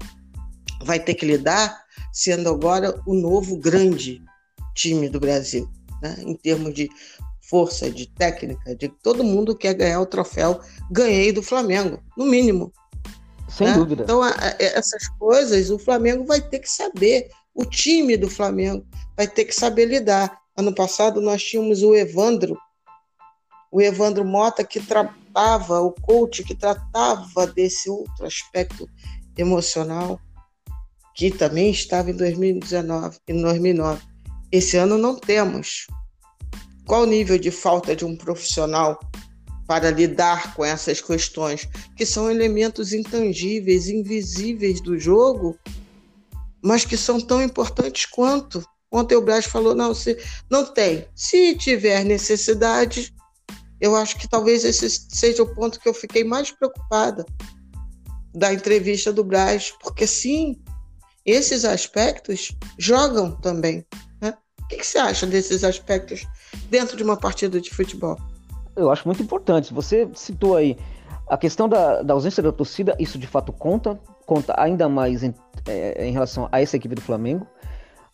[0.83, 4.19] vai ter que lidar, sendo agora o novo grande
[4.73, 5.69] time do Brasil,
[6.01, 6.15] né?
[6.21, 6.89] em termos de
[7.47, 10.59] força, de técnica, de todo mundo quer ganhar o troféu.
[10.89, 12.73] Ganhei do Flamengo, no mínimo.
[13.49, 13.73] Sem né?
[13.73, 14.01] dúvida.
[14.05, 18.83] Então, a, a, essas coisas o Flamengo vai ter que saber, o time do Flamengo
[19.15, 20.35] vai ter que saber lidar.
[20.57, 22.57] Ano passado nós tínhamos o Evandro,
[23.73, 28.87] o Evandro Mota, que tratava, o coach que tratava desse outro aspecto
[29.35, 30.19] emocional,
[31.15, 33.99] que também estava em 2019 e 2009.
[34.51, 35.87] Esse ano não temos.
[36.85, 38.99] Qual o nível de falta de um profissional
[39.65, 45.57] para lidar com essas questões, que são elementos intangíveis, invisíveis do jogo,
[46.61, 48.63] mas que são tão importantes quanto.
[48.91, 50.15] Ontem o Braz falou: não, se,
[50.47, 51.07] não tem.
[51.15, 53.11] Se tiver necessidade,
[53.83, 57.25] eu acho que talvez esse seja o ponto que eu fiquei mais preocupada
[58.33, 60.57] da entrevista do Braz, porque sim,
[61.25, 63.85] esses aspectos jogam também.
[64.21, 64.33] Né?
[64.61, 66.25] O que, que você acha desses aspectos
[66.69, 68.17] dentro de uma partida de futebol?
[68.73, 69.73] Eu acho muito importante.
[69.73, 70.77] Você citou aí
[71.27, 75.35] a questão da, da ausência da torcida, isso de fato conta, conta ainda mais em,
[75.67, 77.45] é, em relação a essa equipe do Flamengo.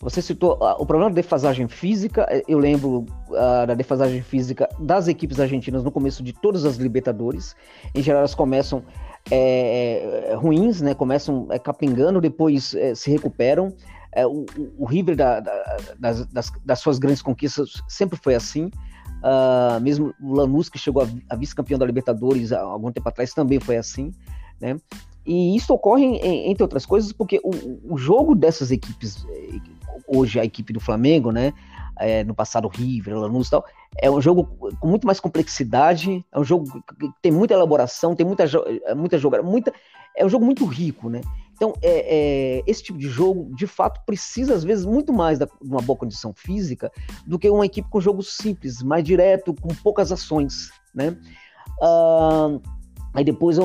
[0.02, 2.26] Você citou uh, o problema da defasagem física.
[2.30, 6.78] É, eu lembro uh, da defasagem física das equipes argentinas no começo de todas as
[6.78, 7.54] Libertadores.
[7.94, 8.82] Em geral, elas começam
[9.30, 10.94] é, ruins, né?
[10.94, 13.74] Começam é, capengando, depois é, se recuperam.
[14.16, 14.46] O,
[14.80, 18.72] o, River da, da, das, das, das, suas grandes conquistas sempre foi assim.
[19.22, 23.34] Uh, mesmo o Lanús, que chegou a, a vice-campeão da Libertadores há algum tempo atrás,
[23.34, 24.12] também foi assim.
[24.60, 24.78] Né?
[25.26, 29.24] E isso ocorre, entre outras coisas, porque o, o jogo dessas equipes
[30.10, 31.54] hoje a equipe do Flamengo, né?
[32.02, 33.66] É, no passado River, Lanús e tal,
[33.98, 34.46] é um jogo
[34.80, 38.46] com muito mais complexidade, é um jogo que tem muita elaboração, tem muita,
[38.96, 39.74] muita jogada, muita,
[40.16, 41.20] é um jogo muito rico, né?
[41.60, 45.46] Então, é, é, esse tipo de jogo, de fato, precisa, às vezes, muito mais de
[45.62, 46.90] uma boa condição física
[47.28, 51.18] do que uma equipe com jogo simples, mais direto, com poucas ações, né?
[51.82, 52.62] Uh,
[53.14, 53.58] aí depois,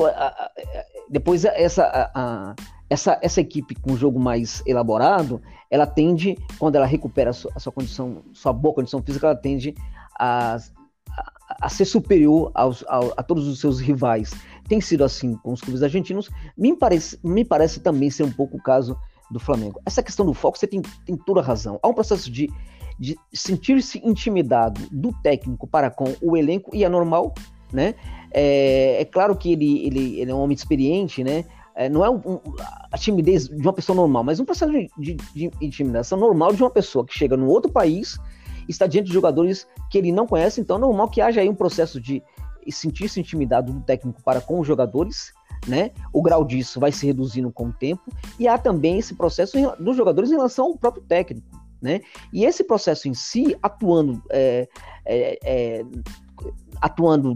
[1.09, 2.53] depois essa, a,
[2.89, 5.41] essa, essa equipe com jogo mais elaborado,
[5.75, 9.35] ela tende, quando ela recupera a sua, a sua condição, sua boa condição física, ela
[9.35, 9.75] tende
[10.17, 14.33] a, a, a ser superior aos, a, todos os seus rivais.
[14.69, 18.57] Tem sido assim com os clubes argentinos, me parece, me parece também ser um pouco
[18.57, 18.97] o caso
[19.29, 19.81] do Flamengo.
[19.85, 21.77] Essa questão do foco, você tem, tem toda a razão.
[21.83, 22.49] Há um processo de,
[22.97, 27.33] de sentir-se intimidado do técnico para com o elenco, e é normal,
[27.73, 27.95] né?
[28.31, 31.43] É, é claro que ele, ele, ele é um homem experiente, né?
[31.75, 32.39] É, não é um, um,
[32.91, 36.63] a timidez de uma pessoa normal, mas um processo de, de, de, intimidação normal de
[36.63, 38.17] uma pessoa que chega num outro país,
[38.67, 41.55] está diante de jogadores que ele não conhece, então é normal que haja aí um
[41.55, 42.23] processo de
[42.71, 45.33] sentir-se intimidado do técnico para com os jogadores,
[45.67, 45.91] né?
[46.13, 48.03] O grau disso vai se reduzindo com o tempo,
[48.39, 51.45] e há também esse processo dos jogadores em relação ao próprio técnico,
[51.81, 52.01] né?
[52.31, 54.67] E esse processo em si, atuando, é,
[55.05, 55.85] é, é,
[56.81, 57.35] atuando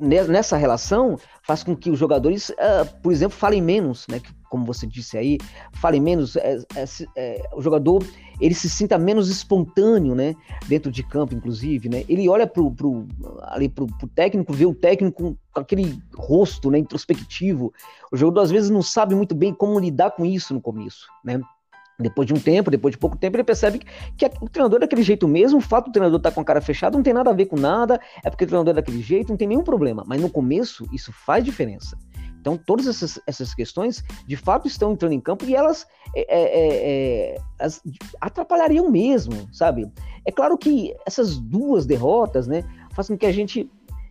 [0.00, 4.20] nessa relação faz com que os jogadores, uh, por exemplo, falem menos, né?
[4.50, 5.38] Como você disse aí,
[5.74, 6.36] falem menos.
[6.36, 6.84] É, é,
[7.16, 8.04] é, o jogador
[8.40, 10.34] ele se sinta menos espontâneo, né?
[10.66, 12.04] Dentro de campo, inclusive, né?
[12.08, 13.06] Ele olha pro, pro,
[13.42, 16.78] ali pro, pro técnico, vê o técnico com aquele rosto, né?
[16.78, 17.72] Introspectivo.
[18.12, 21.40] O jogador às vezes não sabe muito bem como lidar com isso no começo, né?
[21.98, 24.80] Depois de um tempo, depois de pouco tempo, ele percebe que, que o treinador é
[24.80, 27.14] daquele jeito mesmo, o fato do treinador estar tá com a cara fechada não tem
[27.14, 29.64] nada a ver com nada, é porque o treinador é daquele jeito, não tem nenhum
[29.64, 30.04] problema.
[30.06, 31.96] Mas no começo, isso faz diferença.
[32.38, 37.34] Então, todas essas, essas questões, de fato, estão entrando em campo e elas, é, é,
[37.34, 37.68] é, é
[38.20, 39.90] atrapalhariam mesmo, sabe?
[40.24, 42.62] É claro que essas duas derrotas, né,
[42.94, 43.68] fazem com que a gente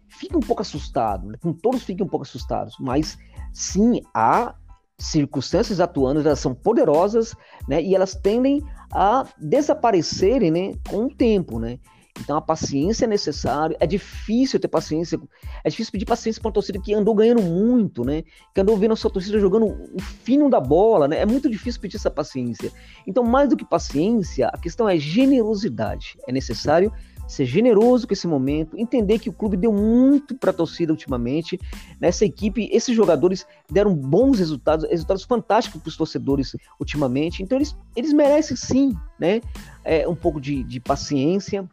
[0.10, 1.38] fique um pouco assustado, né?
[1.42, 3.18] com todos fiquem um pouco assustados, mas
[3.54, 4.56] sim, há
[4.98, 7.36] circunstâncias atuando, elas são poderosas,
[7.68, 11.80] né, e elas tendem a desaparecerem, né, com o tempo, né?
[12.22, 13.76] Então a paciência é necessária.
[13.80, 15.20] É difícil ter paciência.
[15.64, 18.24] É difícil pedir paciência para uma torcida que andou ganhando muito, né?
[18.54, 21.20] Que andou vendo a sua torcida jogando o fino da bola, né?
[21.20, 22.72] É muito difícil pedir essa paciência.
[23.06, 26.18] Então, mais do que paciência, a questão é generosidade.
[26.26, 26.92] É necessário
[27.28, 31.60] ser generoso com esse momento, entender que o clube deu muito para a torcida ultimamente.
[32.00, 37.42] Nessa equipe, esses jogadores deram bons resultados, resultados fantásticos para os torcedores ultimamente.
[37.42, 39.42] Então, eles, eles merecem sim, né?
[39.84, 41.68] É, um pouco de, de paciência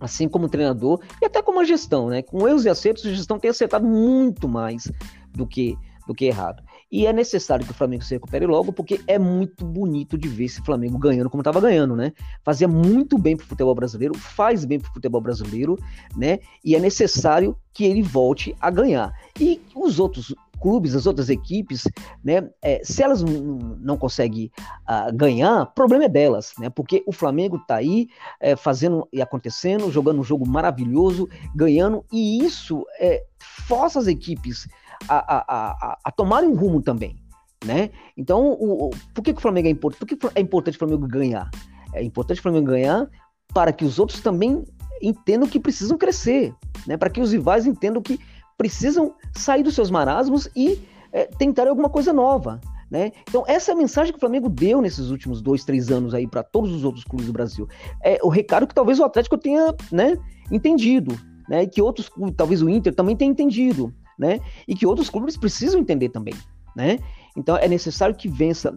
[0.00, 2.22] assim como treinador e até como a gestão, né?
[2.22, 4.90] Com erros e acertos, a gestão tem acertado muito mais
[5.32, 6.62] do que do que errado.
[6.90, 10.44] E é necessário que o Flamengo se recupere logo, porque é muito bonito de ver
[10.44, 12.12] esse Flamengo ganhando como estava ganhando, né?
[12.42, 15.76] Fazia muito bem para o futebol brasileiro, faz bem para o futebol brasileiro,
[16.16, 16.38] né?
[16.64, 19.12] E é necessário que ele volte a ganhar.
[19.38, 21.84] E os outros clubes, as outras equipes,
[22.22, 24.50] né, é, se elas não conseguem
[24.88, 28.08] uh, ganhar, problema é delas, né, porque o Flamengo está aí
[28.40, 34.66] é, fazendo e acontecendo, jogando um jogo maravilhoso, ganhando, e isso é, força as equipes
[35.08, 37.16] a, a, a, tomarem um rumo também,
[37.64, 37.90] né?
[38.16, 40.16] Então, o, o, por que, que o Flamengo é importante?
[40.16, 41.50] Por que é importante o Flamengo ganhar?
[41.94, 43.08] É importante o Flamengo ganhar
[43.52, 44.64] para que os outros também
[45.02, 46.54] entendam que precisam crescer,
[46.86, 46.96] né?
[46.96, 48.18] Para que os rivais entendam que
[48.56, 50.82] precisam sair dos seus marasmos e
[51.12, 52.60] é, tentar alguma coisa nova.
[52.90, 53.12] Né?
[53.28, 56.26] Então, essa é a mensagem que o Flamengo deu nesses últimos dois, três anos aí
[56.26, 57.68] para todos os outros clubes do Brasil.
[58.02, 60.16] É o recado que talvez o Atlético tenha né,
[60.50, 61.14] entendido,
[61.48, 61.64] né?
[61.64, 64.40] E que outros clubes, talvez o Inter também tenha entendido, né?
[64.66, 66.34] E que outros clubes precisam entender também,
[66.74, 66.98] né?
[67.36, 68.76] Então é necessário que vença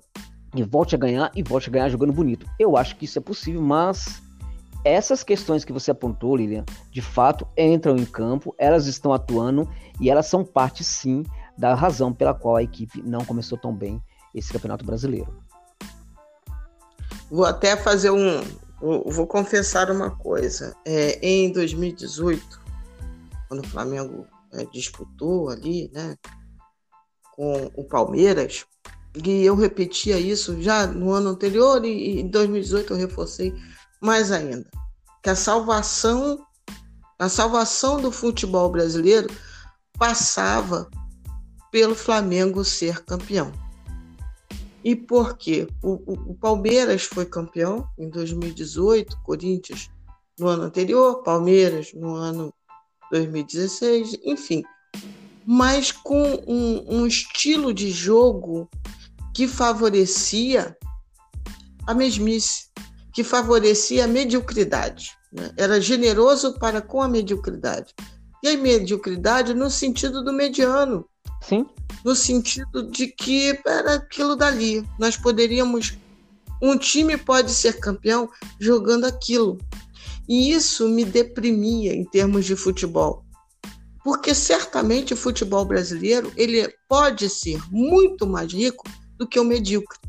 [0.55, 2.45] e volte a ganhar e volte a ganhar jogando bonito.
[2.59, 4.21] Eu acho que isso é possível, mas
[4.83, 10.09] essas questões que você apontou, Lilian, de fato entram em campo, elas estão atuando e
[10.09, 11.23] elas são parte, sim,
[11.57, 14.01] da razão pela qual a equipe não começou tão bem
[14.33, 15.31] esse campeonato brasileiro.
[17.29, 18.41] Vou até fazer um.
[18.79, 20.75] Vou confessar uma coisa.
[20.83, 22.59] É, em 2018,
[23.47, 26.17] quando o Flamengo é, disputou ali, né,
[27.35, 28.65] com o Palmeiras,
[29.15, 33.53] e eu repetia isso já no ano anterior e em 2018 eu reforcei
[34.01, 34.69] mais ainda,
[35.21, 36.45] que a salvação,
[37.19, 39.29] a salvação do futebol brasileiro
[39.97, 40.89] passava
[41.71, 43.51] pelo Flamengo ser campeão.
[44.83, 45.67] E por quê?
[45.81, 49.91] O, o, o, Palmeiras foi campeão em 2018, Corinthians
[50.39, 52.51] no ano anterior, Palmeiras no ano
[53.11, 54.63] 2016, enfim.
[55.45, 58.69] Mas com um, um estilo de jogo
[59.33, 60.75] que favorecia
[61.85, 62.71] a mesmice
[63.13, 65.11] que favorecia a mediocridade.
[65.31, 65.51] Né?
[65.57, 67.93] Era generoso para com a mediocridade.
[68.43, 71.05] E a mediocridade no sentido do mediano.
[71.41, 71.65] Sim.
[72.03, 74.87] No sentido de que era aquilo dali.
[74.97, 75.97] Nós poderíamos.
[76.61, 79.57] Um time pode ser campeão jogando aquilo.
[80.27, 83.25] E isso me deprimia em termos de futebol.
[84.03, 88.83] Porque certamente o futebol brasileiro ele pode ser muito mais rico
[89.17, 89.99] do que o medíocre.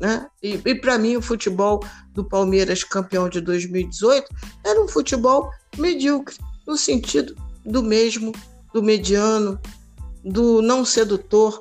[0.00, 0.26] Né?
[0.42, 4.28] E, e para mim, o futebol do Palmeiras, campeão de 2018,
[4.64, 6.36] era um futebol medíocre,
[6.66, 8.32] no sentido do mesmo,
[8.74, 9.58] do mediano,
[10.24, 11.60] do não sedutor.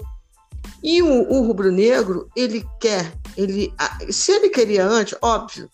[0.84, 3.74] E o, o rubro-negro, ele quer, ele,
[4.10, 5.70] se ele queria antes, óbvio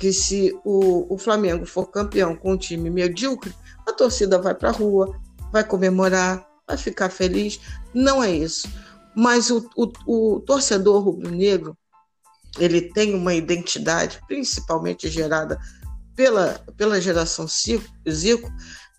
[0.00, 3.54] que se o, o Flamengo for campeão com um time medíocre,
[3.86, 5.14] a torcida vai para a rua,
[5.52, 7.60] vai comemorar, vai ficar feliz.
[7.92, 8.66] Não é isso.
[9.14, 11.76] Mas o, o, o torcedor rubro-negro,
[12.58, 15.60] ele tem uma identidade, principalmente gerada
[16.16, 18.50] pela, pela geração Zico,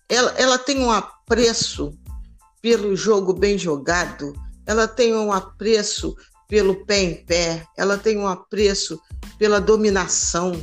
[0.08, 1.92] ela, ela tem um apreço
[2.60, 4.32] pelo jogo bem jogado,
[4.64, 6.14] ela tem um apreço
[6.48, 9.00] pelo pé em pé, ela tem um apreço
[9.36, 10.62] pela dominação,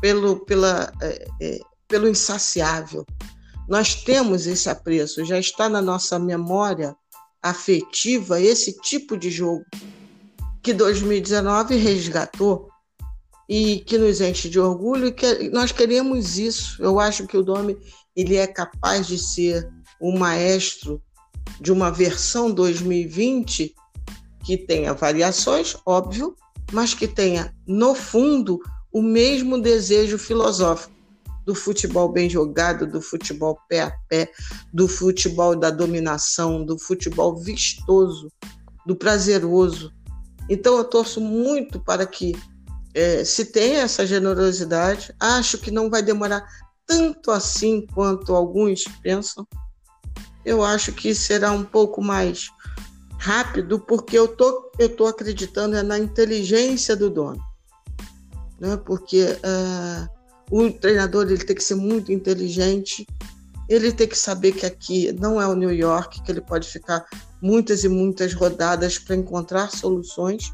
[0.00, 3.04] pelo, pela, é, é, pelo insaciável.
[3.68, 6.96] Nós temos esse apreço, já está na nossa memória
[7.42, 9.64] afetiva esse tipo de jogo
[10.62, 12.68] que 2019 resgatou
[13.48, 16.82] e que nos enche de orgulho e que nós queremos isso.
[16.82, 17.76] Eu acho que o Domi
[18.14, 19.68] ele é capaz de ser
[20.00, 21.00] o maestro
[21.60, 23.74] de uma versão 2020
[24.44, 26.34] que tenha variações, óbvio,
[26.72, 28.60] mas que tenha no fundo
[28.98, 30.92] o mesmo desejo filosófico
[31.46, 34.30] do futebol bem jogado, do futebol pé a pé,
[34.74, 38.30] do futebol da dominação, do futebol vistoso,
[38.84, 39.92] do prazeroso.
[40.50, 42.36] Então eu torço muito para que
[42.92, 45.14] é, se tenha essa generosidade.
[45.20, 46.44] Acho que não vai demorar
[46.84, 49.46] tanto assim quanto alguns pensam.
[50.44, 52.50] Eu acho que será um pouco mais
[53.16, 57.47] rápido, porque eu tô, eu tô acreditando é na inteligência do dono,
[58.60, 58.76] né?
[58.76, 60.08] Porque uh,
[60.50, 63.06] o treinador ele tem que ser muito inteligente,
[63.68, 67.04] ele tem que saber que aqui não é o New York, que ele pode ficar
[67.42, 70.52] muitas e muitas rodadas para encontrar soluções.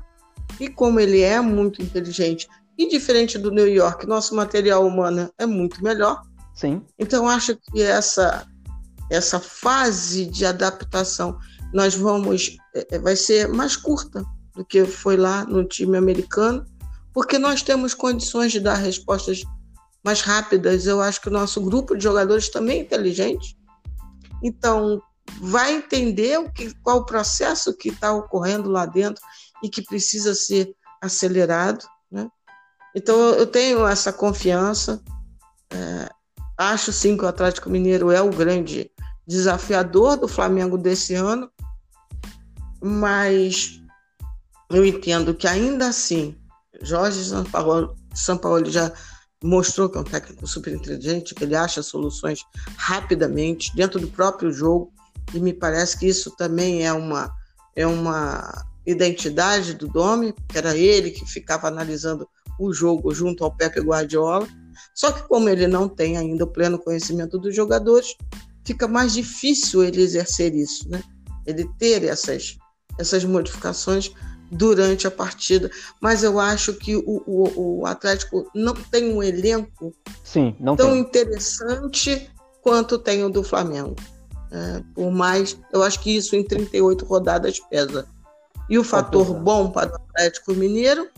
[0.58, 5.46] E como ele é muito inteligente e diferente do New York, nosso material humano é
[5.46, 6.22] muito melhor.
[6.54, 6.82] Sim.
[6.98, 8.46] Então acho que essa
[9.10, 11.38] essa fase de adaptação
[11.72, 14.24] nós vamos é, é, vai ser mais curta
[14.54, 16.64] do que foi lá no time americano,
[17.14, 19.42] porque nós temos condições de dar respostas
[20.04, 20.84] mais rápidas.
[20.84, 23.56] Eu acho que o nosso grupo de jogadores também é inteligente.
[24.42, 25.00] Então,
[25.40, 29.22] vai entender o que, qual o processo que está ocorrendo lá dentro
[29.62, 31.86] e que precisa ser acelerado.
[32.10, 32.28] Né?
[32.94, 35.00] Então, eu tenho essa confiança.
[35.70, 36.10] É,
[36.58, 38.90] acho sim que o Atlético Mineiro é o grande
[39.26, 41.50] desafiador do Flamengo desse ano,
[42.82, 43.80] mas
[44.68, 46.36] eu entendo que ainda assim,
[46.82, 47.20] Jorge
[48.14, 48.92] Sampaoli, já
[49.42, 52.40] mostrou que é um técnico super inteligente, que ele acha soluções
[52.76, 54.92] rapidamente dentro do próprio jogo,
[55.32, 57.34] e me parece que isso também é uma,
[57.76, 63.54] é uma identidade do Domi, que era ele que ficava analisando o jogo junto ao
[63.54, 64.46] Pepe Guardiola.
[64.94, 68.14] Só que como ele não tem ainda o pleno conhecimento dos jogadores,
[68.64, 71.02] fica mais difícil ele exercer isso, né?
[71.46, 72.56] Ele ter essas,
[72.98, 74.12] essas modificações
[74.54, 79.92] durante a partida, mas eu acho que o, o, o Atlético não tem um elenco
[80.22, 80.98] Sim, tão tem.
[80.98, 82.30] interessante
[82.62, 83.96] quanto tem o do Flamengo.
[84.52, 88.06] É, por mais, eu acho que isso em 38 rodadas pesa.
[88.70, 91.08] E o fator bom para o Atlético Mineiro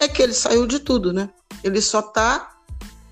[0.00, 1.28] é que ele saiu de tudo, né?
[1.64, 2.56] Ele só está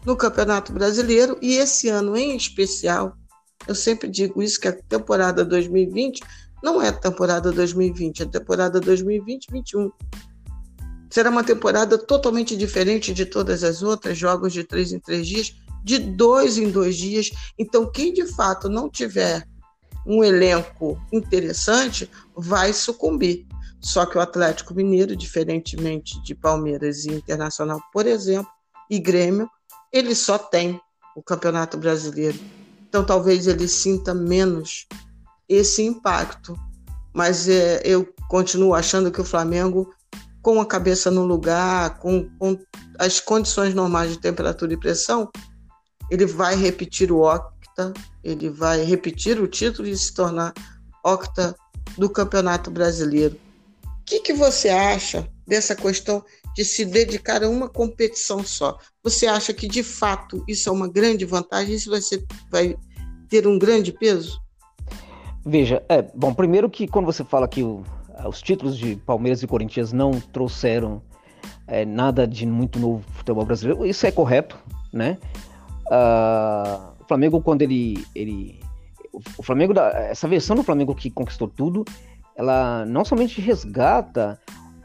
[0.07, 3.17] no Campeonato Brasileiro e esse ano em especial,
[3.67, 6.23] eu sempre digo isso que a temporada 2020
[6.63, 9.91] não é a temporada 2020, é a temporada 2020-21.
[11.11, 15.55] Será uma temporada totalmente diferente de todas as outras, jogos de três em três dias,
[15.85, 17.31] de dois em dois dias.
[17.59, 19.47] Então, quem de fato não tiver
[20.07, 23.47] um elenco interessante vai sucumbir.
[23.81, 28.51] Só que o Atlético Mineiro, diferentemente de Palmeiras e Internacional, por exemplo,
[28.89, 29.51] e Grêmio,
[29.93, 30.81] ele só tem
[31.17, 32.39] o Campeonato Brasileiro.
[32.89, 34.87] Então talvez ele sinta menos
[35.55, 36.57] esse impacto.
[37.15, 39.93] Mas é, eu continuo achando que o Flamengo,
[40.41, 42.59] com a cabeça no lugar, com, com
[42.99, 45.31] as condições normais de temperatura e pressão,
[46.11, 47.93] ele vai repetir o octa,
[48.23, 50.53] ele vai repetir o título e se tornar
[51.05, 51.55] octa
[51.97, 53.39] do Campeonato Brasileiro.
[53.85, 56.25] O que, que você acha dessa questão
[56.55, 58.79] de se dedicar a uma competição só?
[59.03, 61.75] Você acha que de fato isso é uma grande vantagem?
[61.75, 62.77] Isso vai, ser, vai
[63.29, 64.41] ter um grande peso?
[65.45, 67.83] Veja, é, bom, primeiro que quando você fala que o,
[68.25, 71.03] os títulos de Palmeiras e Corinthians não trouxeram
[71.67, 74.57] é, nada de muito novo no futebol brasileiro, isso é correto,
[74.93, 75.19] né?
[75.87, 78.61] Uh, o Flamengo, quando ele, ele.
[79.37, 81.85] O Flamengo, essa versão do Flamengo que conquistou tudo,
[82.37, 84.39] ela não somente resgata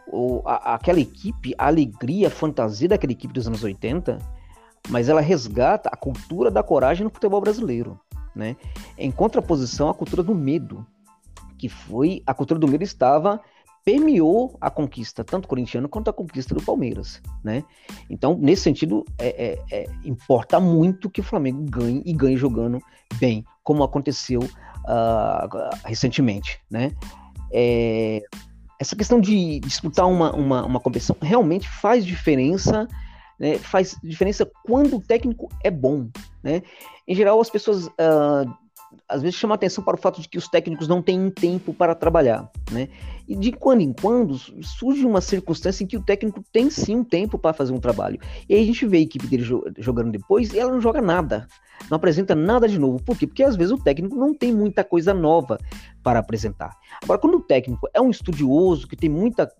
[0.07, 4.17] o, a, aquela equipe, a alegria, a fantasia daquela equipe dos anos 80,
[4.89, 7.99] mas ela resgata a cultura da coragem no futebol brasileiro
[8.37, 8.55] né?
[8.97, 10.85] Em contraposição à cultura do medo,
[11.57, 13.41] que foi a cultura do medo estava
[13.83, 17.63] permeou a conquista tanto corintiano quanto a conquista do Palmeiras, né?
[18.09, 22.81] Então, nesse sentido, é, é, é, importa muito que o Flamengo ganhe e ganhe jogando
[23.17, 26.91] bem, como aconteceu uh, recentemente, né?
[27.49, 28.21] É,
[28.77, 32.89] essa questão de disputar uma, uma, uma competição realmente faz diferença
[33.39, 36.09] né, faz diferença quando o técnico é bom.
[36.43, 36.63] Né?
[37.07, 38.51] Em geral, as pessoas uh,
[39.07, 41.93] às vezes chamam atenção para o fato de que os técnicos não têm tempo para
[41.93, 42.49] trabalhar.
[42.71, 42.89] Né?
[43.27, 47.03] E de quando em quando surge uma circunstância em que o técnico tem sim um
[47.03, 48.19] tempo para fazer um trabalho.
[48.47, 49.43] E aí a gente vê a equipe dele
[49.77, 51.47] jogando depois e ela não joga nada.
[51.89, 53.01] Não apresenta nada de novo.
[53.03, 53.27] Por quê?
[53.27, 55.59] Porque às vezes o técnico não tem muita coisa nova
[56.01, 56.75] para apresentar.
[57.03, 59.51] Agora, quando o técnico é um estudioso, que tem muita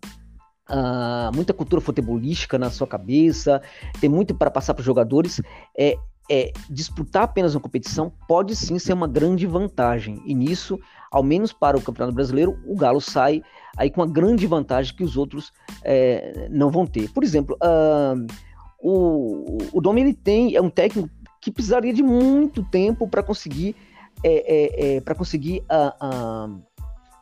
[0.70, 3.62] uh, muita cultura futebolística na sua cabeça,
[4.00, 5.42] tem muito para passar para os jogadores.
[5.78, 5.98] É,
[6.30, 10.22] é, disputar apenas uma competição pode sim ser uma grande vantagem.
[10.26, 10.80] E nisso,
[11.12, 13.42] ao menos para o Campeonato Brasileiro, o Galo sai
[13.78, 15.54] aí com uma grande vantagem que os outros
[15.84, 17.10] é, não vão ter.
[17.14, 18.28] Por exemplo, uh,
[18.80, 21.10] o, o Domi ele tem, é um técnico
[21.40, 23.76] que precisaria de muito tempo para conseguir
[24.24, 26.62] é, é, é para conseguir uh, uh,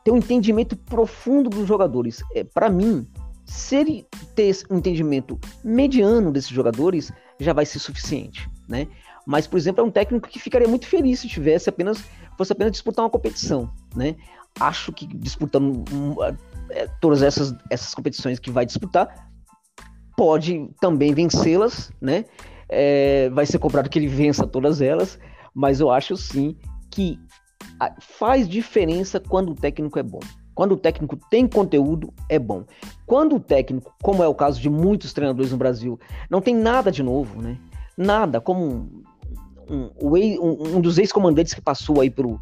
[0.02, 2.22] ter um entendimento profundo dos jogadores.
[2.34, 3.06] É, para mim,
[3.46, 8.88] se ele ter um entendimento mediano desses jogadores, já vai ser suficiente, né?
[9.24, 12.04] Mas, por exemplo, é um técnico que ficaria muito feliz se tivesse apenas
[12.36, 14.14] fosse apenas disputar uma competição, né?
[14.60, 15.84] Acho que disputando
[16.70, 19.28] é, todas essas, essas competições que vai disputar,
[20.16, 22.24] pode também vencê-las, né?
[22.68, 25.18] É, vai ser comprado que ele vença todas elas,
[25.54, 26.56] mas eu acho sim
[26.90, 27.18] que
[28.00, 30.20] faz diferença quando o técnico é bom.
[30.54, 32.64] Quando o técnico tem conteúdo, é bom.
[33.04, 36.00] Quando o técnico, como é o caso de muitos treinadores no Brasil,
[36.30, 37.58] não tem nada de novo, né?
[37.96, 39.04] Nada, como um,
[39.70, 42.40] um, um, um dos ex-comandantes que passou aí pelo,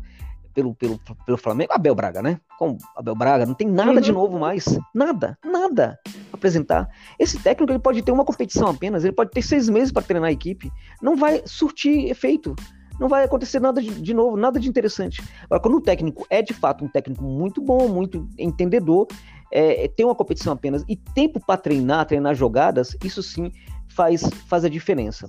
[0.55, 2.41] pelo, pelo, pelo Flamengo, Abel Braga, né?
[2.57, 4.01] Com Abel Braga, não tem nada uhum.
[4.01, 4.65] de novo mais.
[4.95, 5.99] Nada, nada
[6.33, 6.89] apresentar.
[7.19, 10.29] Esse técnico ele pode ter uma competição apenas, ele pode ter seis meses para treinar
[10.29, 10.71] a equipe.
[11.03, 12.55] Não vai surtir efeito.
[12.99, 15.23] Não vai acontecer nada de, de novo, nada de interessante.
[15.45, 19.07] Agora, quando o técnico é de fato um técnico muito bom, muito entendedor,
[19.51, 23.53] é, tem uma competição apenas e tempo para treinar, treinar jogadas, isso sim
[23.89, 25.29] faz, faz a diferença.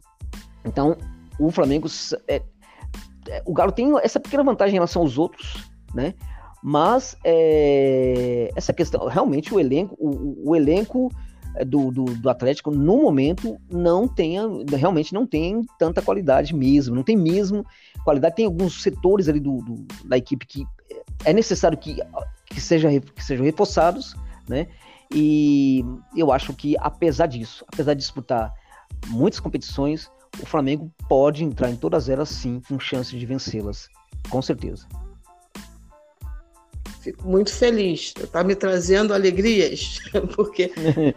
[0.63, 0.97] Então,
[1.39, 1.88] o Flamengo
[2.28, 2.41] é,
[3.28, 6.13] é, o Galo tem essa pequena vantagem em relação aos outros, né?
[6.63, 11.16] Mas é, essa questão, realmente o elenco, o, o elenco é,
[11.63, 14.35] do, do, do, Atlético no momento não tem,
[14.75, 17.65] realmente não tem tanta qualidade mesmo, não tem mesmo
[18.03, 18.35] qualidade.
[18.35, 20.65] Tem alguns setores ali do, do da equipe que
[21.23, 21.97] é necessário que,
[22.47, 24.15] que, seja, que sejam reforçados,
[24.49, 24.67] né?
[25.13, 25.85] E
[26.15, 28.51] eu acho que apesar disso, apesar de disputar
[29.07, 33.87] muitas competições, o Flamengo pode entrar em todas elas sim, com chance de vencê-las,
[34.29, 34.87] com certeza.
[37.05, 39.99] Fico muito feliz, está me trazendo alegrias,
[40.35, 40.71] porque,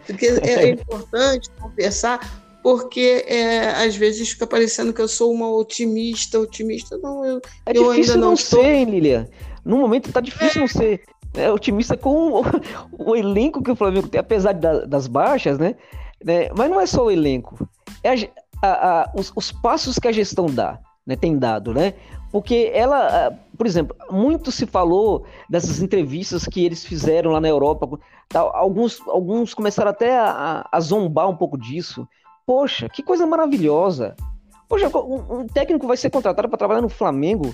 [0.05, 6.39] porque é importante conversar, porque é, às vezes fica parecendo que eu sou uma otimista,
[6.39, 9.27] otimista, não, eu, é eu difícil não, não ser, hein, Lilian?
[9.65, 10.59] No momento está difícil é.
[10.59, 11.01] não ser
[11.33, 12.43] é, otimista com o,
[13.11, 15.73] o, elenco que o Flamengo tem, apesar da, das baixas, né?
[16.23, 16.49] né?
[16.55, 17.67] Mas não é só o elenco,
[18.03, 18.15] é a,
[18.61, 21.95] a, a, os, os, passos que a gestão dá, né, tem dado, né?
[22.31, 27.99] Porque ela, por exemplo, muito se falou dessas entrevistas que eles fizeram lá na Europa.
[28.27, 32.07] Tal, alguns, alguns começaram até a, a zombar um pouco disso.
[32.45, 34.15] Poxa, que coisa maravilhosa!
[34.67, 37.53] Poxa, um, um técnico vai ser contratado para trabalhar no Flamengo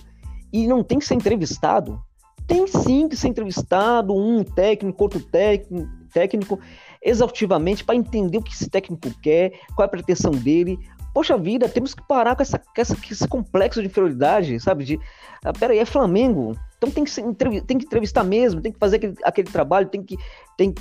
[0.52, 2.02] e não tem que ser entrevistado?
[2.46, 6.60] Tem sim que ser entrevistado, um técnico, outro técnico, técnico
[7.02, 10.80] exaustivamente para entender o que esse técnico quer, qual é a pretensão dele,
[11.16, 14.84] poxa vida, temos que parar com, essa, essa, esse complexo de inferioridade, sabe?
[14.84, 15.00] De,
[15.46, 17.24] ah, peraí, é Flamengo, então tem que, ser,
[17.66, 20.18] tem que entrevistar mesmo, tem que fazer aquele, aquele trabalho, tem que,
[20.58, 20.74] tem,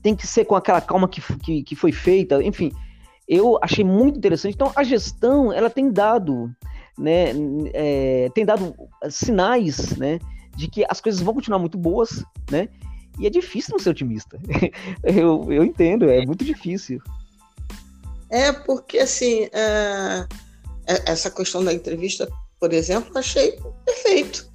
[0.00, 2.70] tem que ser com aquela calma que, que, que foi feita, enfim.
[3.28, 4.54] Eu achei muito interessante.
[4.54, 6.48] Então, a gestão, ela tem dado,
[6.96, 7.32] né,
[7.74, 8.76] é, tem dado
[9.10, 10.20] sinais, né,
[10.56, 12.68] de que as coisas vão continuar muito boas, né,
[13.18, 14.38] e é difícil não ser otimista.
[15.02, 17.00] eu, eu entendo, é muito difícil.
[18.32, 20.26] É porque, assim, é,
[20.86, 21.12] é...
[21.12, 22.26] essa questão da entrevista,
[22.58, 24.50] por exemplo, achei perfeito.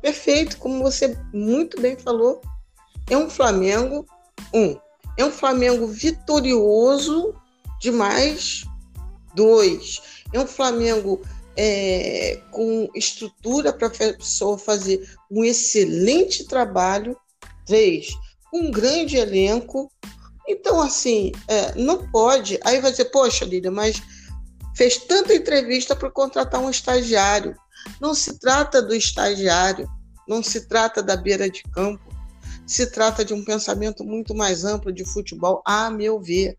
[0.00, 2.40] Perfeito, como você muito bem falou.
[3.10, 4.06] É um Flamengo,
[4.54, 4.76] um,
[5.18, 7.34] é um Flamengo vitorioso
[7.80, 8.64] demais,
[9.34, 11.20] dois, é um Flamengo
[11.56, 17.16] é, com estrutura para a pessoa fazer um excelente trabalho,
[17.64, 18.10] três,
[18.52, 19.90] um grande elenco,
[20.48, 22.58] então, assim, é, não pode.
[22.64, 24.00] Aí vai dizer, poxa, Lília, mas
[24.74, 27.56] fez tanta entrevista para contratar um estagiário.
[28.00, 29.88] Não se trata do estagiário,
[30.28, 32.04] não se trata da beira de campo,
[32.66, 36.58] se trata de um pensamento muito mais amplo de futebol, a meu ver.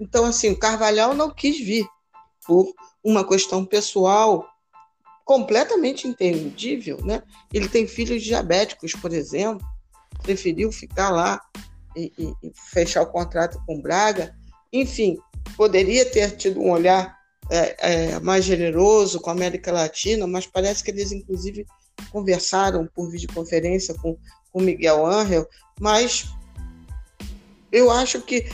[0.00, 1.86] Então, assim, o Carvalhal não quis vir
[2.46, 2.72] por
[3.02, 4.46] uma questão pessoal
[5.24, 7.22] completamente entendível, né?
[7.52, 9.66] Ele tem filhos diabéticos, por exemplo,
[10.22, 11.40] preferiu ficar lá
[11.96, 14.34] e, e, fechar o contrato com o Braga.
[14.72, 15.18] Enfim,
[15.56, 17.16] poderia ter tido um olhar
[17.50, 21.66] é, é, mais generoso com a América Latina, mas parece que eles, inclusive,
[22.10, 24.16] conversaram por videoconferência com
[24.52, 25.46] o Miguel Ángel,
[25.80, 26.26] mas
[27.70, 28.50] eu acho que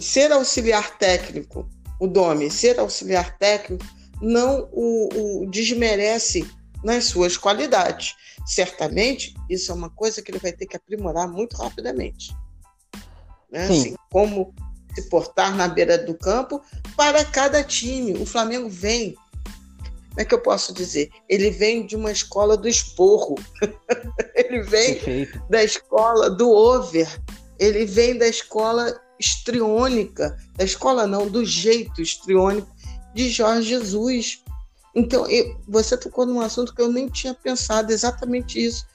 [0.00, 1.68] ser auxiliar técnico,
[2.00, 3.84] o Domi, ser auxiliar técnico,
[4.20, 6.46] não o, o desmerece
[6.82, 8.14] nas suas qualidades
[8.46, 12.34] certamente isso é uma coisa que ele vai ter que aprimorar muito rapidamente.
[13.50, 13.64] Né?
[13.64, 14.54] Assim, como
[14.94, 16.62] se portar na beira do campo
[16.96, 18.14] para cada time.
[18.14, 19.14] O Flamengo vem,
[20.08, 21.10] como é que eu posso dizer?
[21.28, 23.34] Ele vem de uma escola do esporro,
[24.34, 25.42] ele vem Perfeito.
[25.50, 27.08] da escola do over,
[27.58, 32.68] ele vem da escola estriônica, da escola não, do jeito estriônico.
[33.14, 34.44] de Jorge Jesus.
[34.96, 38.86] Então, eu, você tocou num assunto que eu nem tinha pensado, exatamente isso.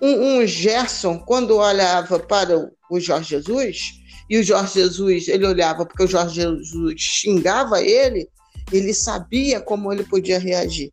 [0.00, 3.94] Um, um Gerson, quando olhava para o, Jorge Jesus,
[4.28, 8.28] e o Jorge Jesus, ele olhava porque o Jorge Jesus xingava ele,
[8.70, 10.92] ele sabia como ele podia reagir.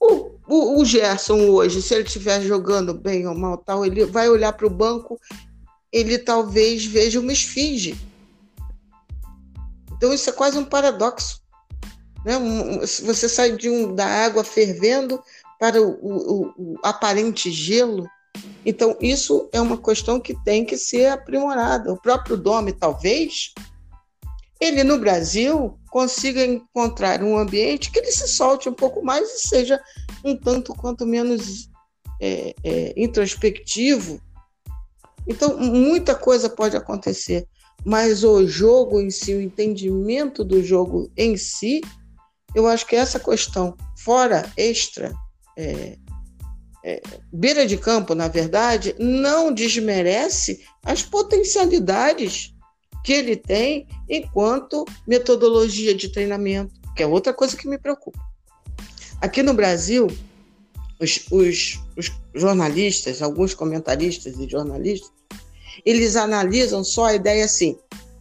[0.00, 4.28] O, o, o Gerson hoje, se ele estiver jogando bem ou mal, tal, ele vai
[4.28, 5.20] olhar para o banco,
[5.92, 7.96] ele talvez veja uma esfinge.
[9.96, 11.46] Então isso é quase um paradoxo.
[12.28, 12.36] Né?
[12.36, 15.18] Um, você sai de um, da água fervendo
[15.58, 18.06] para o, o, o aparente gelo.
[18.66, 21.90] Então, isso é uma questão que tem que ser aprimorada.
[21.90, 23.54] O próprio Dome, talvez,
[24.60, 29.48] ele no Brasil consiga encontrar um ambiente que ele se solte um pouco mais e
[29.48, 29.80] seja
[30.22, 31.70] um tanto quanto menos
[32.20, 34.20] é, é, introspectivo.
[35.26, 37.48] Então, muita coisa pode acontecer,
[37.82, 41.80] mas o jogo em si, o entendimento do jogo em si,
[42.58, 45.12] eu acho que essa questão, fora extra,
[45.56, 45.96] é,
[46.84, 47.00] é,
[47.32, 52.52] beira de campo, na verdade, não desmerece as potencialidades
[53.04, 58.18] que ele tem enquanto metodologia de treinamento, que é outra coisa que me preocupa.
[59.20, 60.08] Aqui no Brasil,
[61.00, 65.10] os, os, os jornalistas, alguns comentaristas e jornalistas,
[65.86, 67.78] eles analisam só a ideia assim,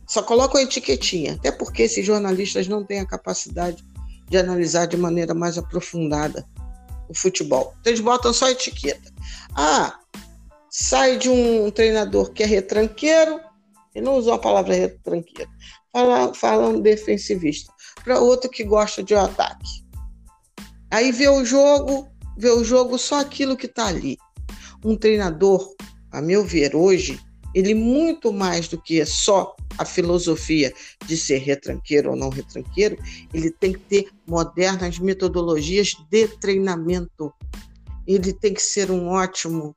[0.08, 3.84] só colocam a etiquetinha, até porque esses jornalistas não têm a capacidade
[4.30, 6.46] de analisar de maneira mais aprofundada
[7.10, 7.74] o futebol.
[7.80, 9.12] Então, eles botam só etiqueta.
[9.56, 9.98] Ah,
[10.70, 13.40] sai de um treinador que é retranqueiro,
[13.96, 15.50] ele não usou a palavra retranqueiro,
[15.92, 17.74] fala, fala um defensivista,
[18.04, 19.86] para outro que gosta de um ataque.
[20.92, 22.08] Aí vê o jogo,
[22.38, 24.18] vê o jogo só aquilo que está ali.
[24.86, 25.76] Um treinador,
[26.12, 27.20] a meu ver, hoje,
[27.58, 30.72] ele muito mais do que só a filosofia
[31.08, 32.96] de ser retranqueiro ou não retranqueiro,
[33.34, 37.34] ele tem que ter modernas metodologias de treinamento.
[38.06, 39.76] Ele tem que ser um ótimo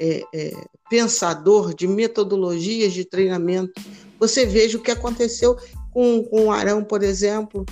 [0.00, 0.52] é, é,
[0.88, 3.78] pensador de metodologias de treinamento.
[4.18, 5.54] Você veja o que aconteceu
[5.92, 7.66] com, com o Arão, por exemplo.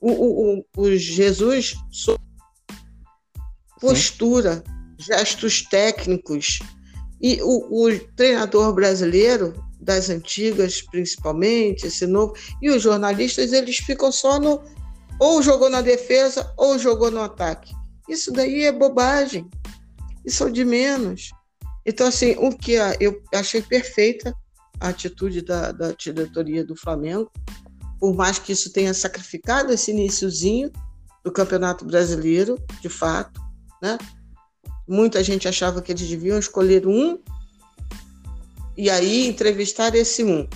[0.00, 1.74] O, o, o Jesus,
[3.80, 4.62] postura,
[4.96, 6.60] gestos técnicos.
[7.20, 14.12] E o, o treinador brasileiro, das antigas principalmente, esse novo, e os jornalistas, eles ficam
[14.12, 14.62] só no
[15.18, 17.74] ou jogou na defesa ou jogou no ataque.
[18.08, 19.48] Isso daí é bobagem.
[20.24, 21.30] Isso é de menos.
[21.84, 24.34] Então, assim, o que eu achei perfeita
[24.80, 27.30] a atitude da, da diretoria do Flamengo,
[27.98, 30.70] por mais que isso tenha sacrificado esse iníciozinho
[31.24, 33.40] do Campeonato Brasileiro, de fato,
[33.82, 33.98] né?
[34.88, 37.18] Muita gente achava que eles deviam escolher um
[38.76, 40.48] e aí entrevistar esse um.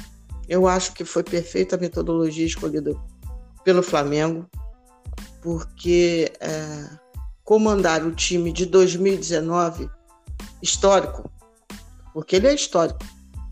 [0.49, 2.97] Eu acho que foi perfeita a metodologia escolhida
[3.64, 4.49] pelo Flamengo,
[5.43, 6.89] porque é,
[7.45, 9.91] comandar o time de 2019
[10.62, 11.30] histórico,
[12.14, 13.05] porque ele é histórico.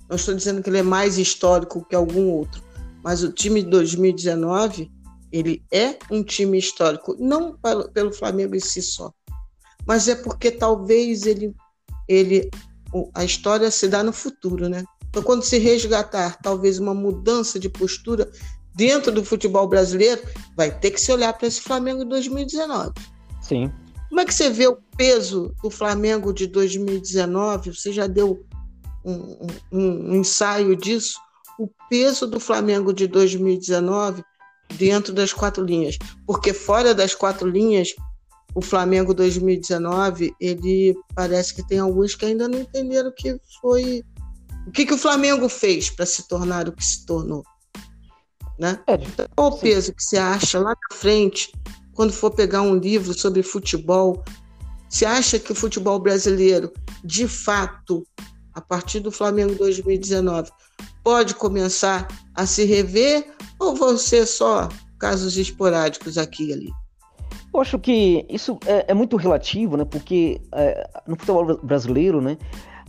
[0.09, 2.63] Não estou dizendo que ele é mais histórico que algum outro,
[3.03, 4.91] mas o time de 2019
[5.33, 7.57] ele é um time histórico, não
[7.93, 9.13] pelo Flamengo em si só,
[9.87, 11.55] mas é porque talvez ele,
[12.09, 12.51] ele
[13.15, 14.85] a história se dá no futuro, né?
[15.09, 18.31] Então, quando se resgatar talvez uma mudança de postura
[18.75, 20.23] dentro do futebol brasileiro,
[20.57, 22.93] vai ter que se olhar para esse Flamengo de 2019.
[23.43, 23.73] Sim.
[24.09, 27.75] Como é que você vê o peso do Flamengo de 2019?
[27.75, 28.45] Você já deu
[29.05, 31.19] um, um, um ensaio disso?
[31.59, 34.25] O peso do Flamengo de 2019
[34.77, 35.97] dentro das quatro linhas.
[36.27, 37.95] Porque fora das quatro linhas,
[38.55, 44.03] o Flamengo 2019, ele parece que tem alguns que ainda não entenderam o que foi.
[44.67, 47.45] O que, que o Flamengo fez para se tornar o que se tornou.
[48.59, 48.79] Né?
[48.87, 51.51] É, então, qual o peso que você acha lá na frente,
[51.95, 54.23] quando for pegar um livro sobre futebol?
[54.89, 56.73] Você acha que o futebol brasileiro,
[57.05, 58.05] de fato,
[58.53, 60.51] a partir do Flamengo 2019,
[61.03, 66.71] pode começar a se rever ou vão ser só casos esporádicos aqui e ali?
[67.53, 69.85] Eu acho que isso é, é muito relativo, né?
[69.85, 72.37] Porque é, no futebol brasileiro, né?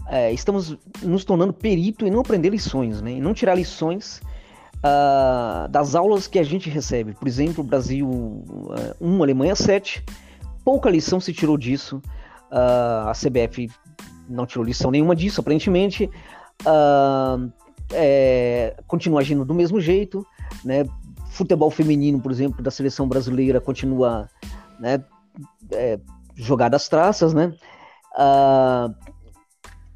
[0.08, 3.14] É, estamos nos tornando perito em não aprender lições, né?
[3.14, 4.22] E não tirar lições
[4.82, 7.14] uh, das aulas que a gente recebe.
[7.14, 8.08] Por exemplo, Brasil
[9.00, 10.04] 1, uh, Alemanha 7.
[10.64, 12.02] Pouca lição se tirou disso.
[12.52, 13.70] Uh, a CBF
[14.30, 16.10] não tirou lição nenhuma disso, aparentemente.
[17.94, 20.26] É, continua agindo do mesmo jeito,
[20.64, 20.86] né?
[21.42, 24.30] Futebol feminino, por exemplo, da seleção brasileira continua
[24.80, 25.04] né,
[25.72, 26.00] é,
[26.36, 27.54] jogado às traças, né?
[28.16, 28.94] Ah,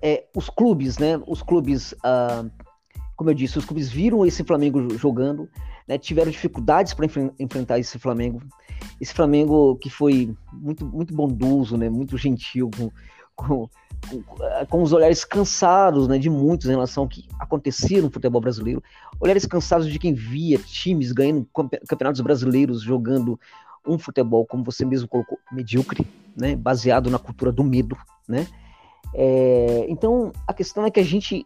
[0.01, 1.21] é, os clubes, né?
[1.27, 2.43] Os clubes, ah,
[3.15, 5.47] como eu disse, os clubes viram esse Flamengo jogando,
[5.87, 7.05] né, tiveram dificuldades para
[7.39, 8.41] enfrentar esse Flamengo.
[8.99, 12.91] Esse Flamengo que foi muito, muito bondoso, né, muito gentil, com,
[13.35, 13.69] com,
[14.69, 18.83] com, os olhares cansados né, de muitos em relação ao que acontecia no futebol brasileiro.
[19.19, 21.47] Olhares cansados de quem via times ganhando
[21.87, 23.39] campeonatos brasileiros, jogando
[23.87, 27.97] um futebol, como você mesmo colocou, medíocre, né, baseado na cultura do medo.
[28.27, 28.47] Né?
[29.13, 31.45] É, então, a questão é que a gente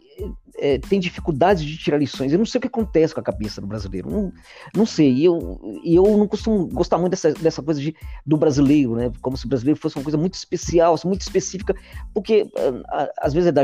[0.58, 2.32] é, tem dificuldades de tirar lições.
[2.32, 4.10] Eu não sei o que acontece com a cabeça do brasileiro.
[4.10, 4.32] Não,
[4.76, 5.12] não sei.
[5.14, 7.96] E eu, eu não costumo gostar muito dessa, dessa coisa de,
[8.26, 9.12] do brasileiro, né?
[9.22, 11.76] Como se o brasileiro fosse uma coisa muito especial, muito específica,
[12.14, 12.48] porque
[13.18, 13.62] às vezes é da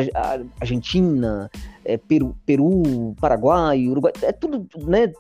[0.60, 1.50] Argentina,
[1.84, 5.12] é Peru, Peru, Paraguai, Uruguai, é tudo, né?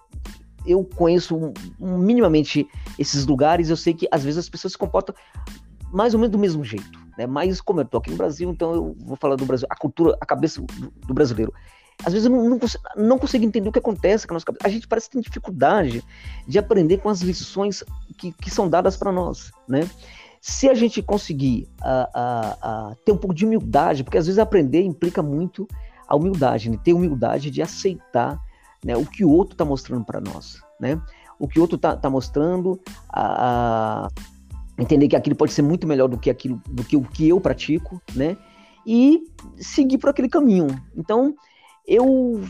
[0.65, 2.67] Eu conheço minimamente
[2.97, 5.13] esses lugares, eu sei que às vezes as pessoas se comportam
[5.91, 7.04] mais ou menos do mesmo jeito.
[7.17, 7.25] Né?
[7.25, 10.17] Mas como eu tô aqui no Brasil, então eu vou falar do Brasil, a cultura,
[10.19, 11.53] a cabeça do, do brasileiro.
[12.03, 14.45] Às vezes eu não, não, consigo, não, consigo, entender o que acontece com a nossa
[14.45, 14.67] cabeça.
[14.67, 16.03] A gente parece que tem dificuldade
[16.47, 17.83] de aprender com as lições
[18.17, 19.89] que, que são dadas para nós, né?
[20.41, 21.67] Se a gente conseguir
[23.03, 25.67] ter um pouco de humildade, porque às vezes aprender implica muito
[26.07, 26.77] a humildade, né?
[26.83, 28.39] ter humildade de aceitar
[28.83, 31.01] né, o que o outro está mostrando para nós, né?
[31.39, 34.09] O que o outro está tá mostrando, a, a
[34.77, 37.39] entender que aquilo pode ser muito melhor do que aquilo, do que o que eu
[37.39, 38.37] pratico, né?
[38.85, 39.23] E
[39.57, 40.67] seguir por aquele caminho.
[40.95, 41.33] Então,
[41.87, 42.43] eu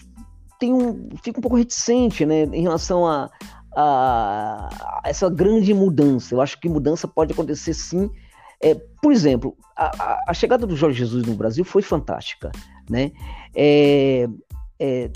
[0.59, 3.29] tenho, fico um pouco reticente, né, em relação a,
[3.75, 6.33] a, essa grande mudança.
[6.33, 8.09] Eu acho que mudança pode acontecer sim.
[8.61, 12.51] É, por exemplo, a, a, chegada do Jorge Jesus no Brasil foi fantástica,
[12.89, 13.11] né?
[13.53, 14.27] É,
[14.79, 15.11] é,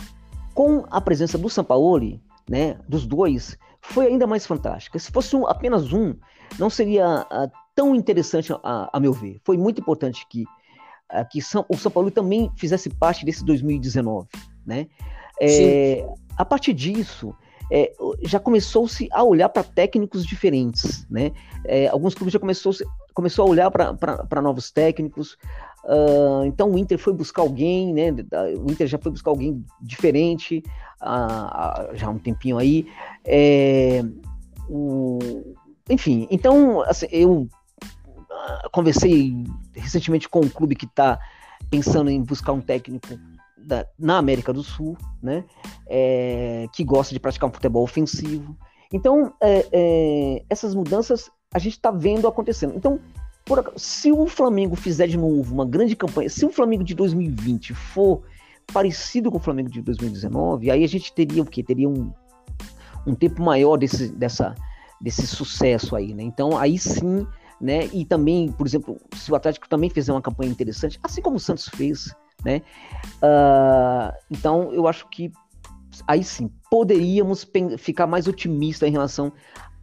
[0.53, 4.99] com a presença do Sampaoli, né, dos dois, foi ainda mais fantástica.
[4.99, 6.14] Se fosse um, apenas um,
[6.58, 9.39] não seria uh, tão interessante a, a, meu ver.
[9.43, 14.28] Foi muito importante que, uh, que São, o São Paulo também fizesse parte desse 2019,
[14.66, 14.88] né?
[15.41, 17.34] É, a partir disso,
[17.72, 17.93] é,
[18.24, 21.32] já começou-se a olhar para técnicos diferentes, né?
[21.66, 22.74] É, alguns clubes já começou,
[23.14, 25.38] começou a olhar para novos técnicos.
[25.86, 28.12] Uh, então o Inter foi buscar alguém, né?
[28.58, 30.64] O Inter já foi buscar alguém diferente
[31.02, 32.88] uh, já há um tempinho aí.
[33.24, 34.04] É,
[34.68, 35.20] o,
[35.90, 37.48] enfim, então, assim, eu
[38.32, 39.34] ah, conversei
[39.74, 41.20] recentemente com um clube que está
[41.70, 43.08] pensando em buscar um técnico
[43.58, 45.44] da, na América do Sul, né?
[45.88, 48.58] É, que gosta de praticar um futebol ofensivo.
[48.92, 52.74] Então, é, é, essas mudanças a gente está vendo acontecendo.
[52.76, 53.00] Então,
[53.46, 57.74] por, se o Flamengo fizer de novo uma grande campanha, se o Flamengo de 2020
[57.74, 58.22] for
[58.72, 61.64] parecido com o Flamengo de 2019, aí a gente teria o quê?
[61.64, 62.12] Teria um,
[63.06, 64.54] um tempo maior desse, dessa,
[65.02, 66.24] desse sucesso aí, né?
[66.24, 67.26] Então aí sim,
[67.60, 67.88] né?
[67.88, 71.39] E também, por exemplo, se o Atlético também fizer uma campanha interessante, assim como o
[71.39, 72.62] Santos fez, né?
[73.18, 75.32] Uh, então eu acho que
[76.08, 77.45] aí sim poderíamos
[77.78, 79.32] ficar mais otimista em relação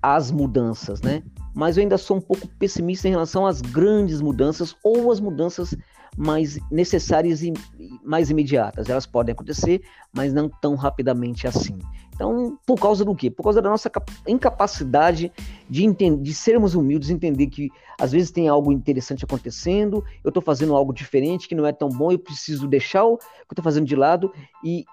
[0.01, 1.23] às mudanças, né?
[1.55, 5.75] Mas eu ainda sou um pouco pessimista em relação às grandes mudanças ou as mudanças
[6.17, 7.53] mais necessárias e
[8.05, 8.89] mais imediatas.
[8.89, 11.79] Elas podem acontecer, mas não tão rapidamente assim.
[12.17, 13.31] Então, por causa do quê?
[13.31, 13.93] Por causa da nossa
[14.27, 15.31] incapacidade
[15.69, 20.43] de, entender, de sermos humildes, entender que às vezes tem algo interessante acontecendo, eu estou
[20.43, 23.63] fazendo algo diferente que não é tão bom, eu preciso deixar o que eu estou
[23.63, 24.33] fazendo de lado
[24.65, 24.87] e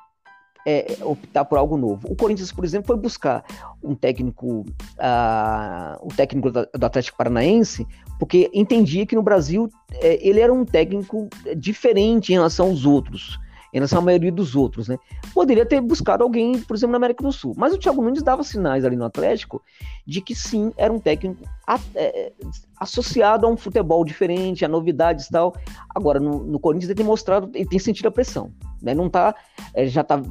[0.65, 2.07] é, optar por algo novo.
[2.11, 3.43] O Corinthians, por exemplo, foi buscar
[3.81, 7.87] um técnico, uh, um técnico do Atlético Paranaense,
[8.23, 13.37] porque entendia que no Brasil é, ele era um técnico diferente em relação aos outros
[13.73, 14.97] em maioria dos outros, né?
[15.33, 17.53] Poderia ter buscado alguém, por exemplo, na América do Sul.
[17.57, 19.61] Mas o Thiago Nunes dava sinais ali no Atlético
[20.05, 22.31] de que sim, era um técnico a, é,
[22.77, 25.55] associado a um futebol diferente, a novidades e tal.
[25.95, 28.51] Agora, no, no Corinthians ele tem mostrado, ele tem sentido a pressão.
[28.81, 28.93] Né?
[28.93, 29.33] Não tá,
[29.73, 30.21] é, já tá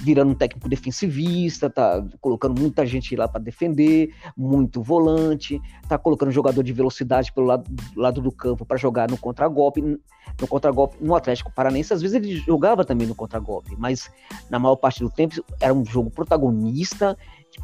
[0.00, 6.30] virando um técnico defensivista, tá colocando muita gente lá para defender, muito volante, tá colocando
[6.30, 7.64] jogador de velocidade pelo lado,
[7.96, 12.36] lado do campo para jogar no contragolpe, no contragolpe no Atlético Paranense, às vezes ele
[12.36, 14.10] jogava também no contragolpe, mas
[14.48, 17.16] na maior parte do tempo era um jogo protagonista,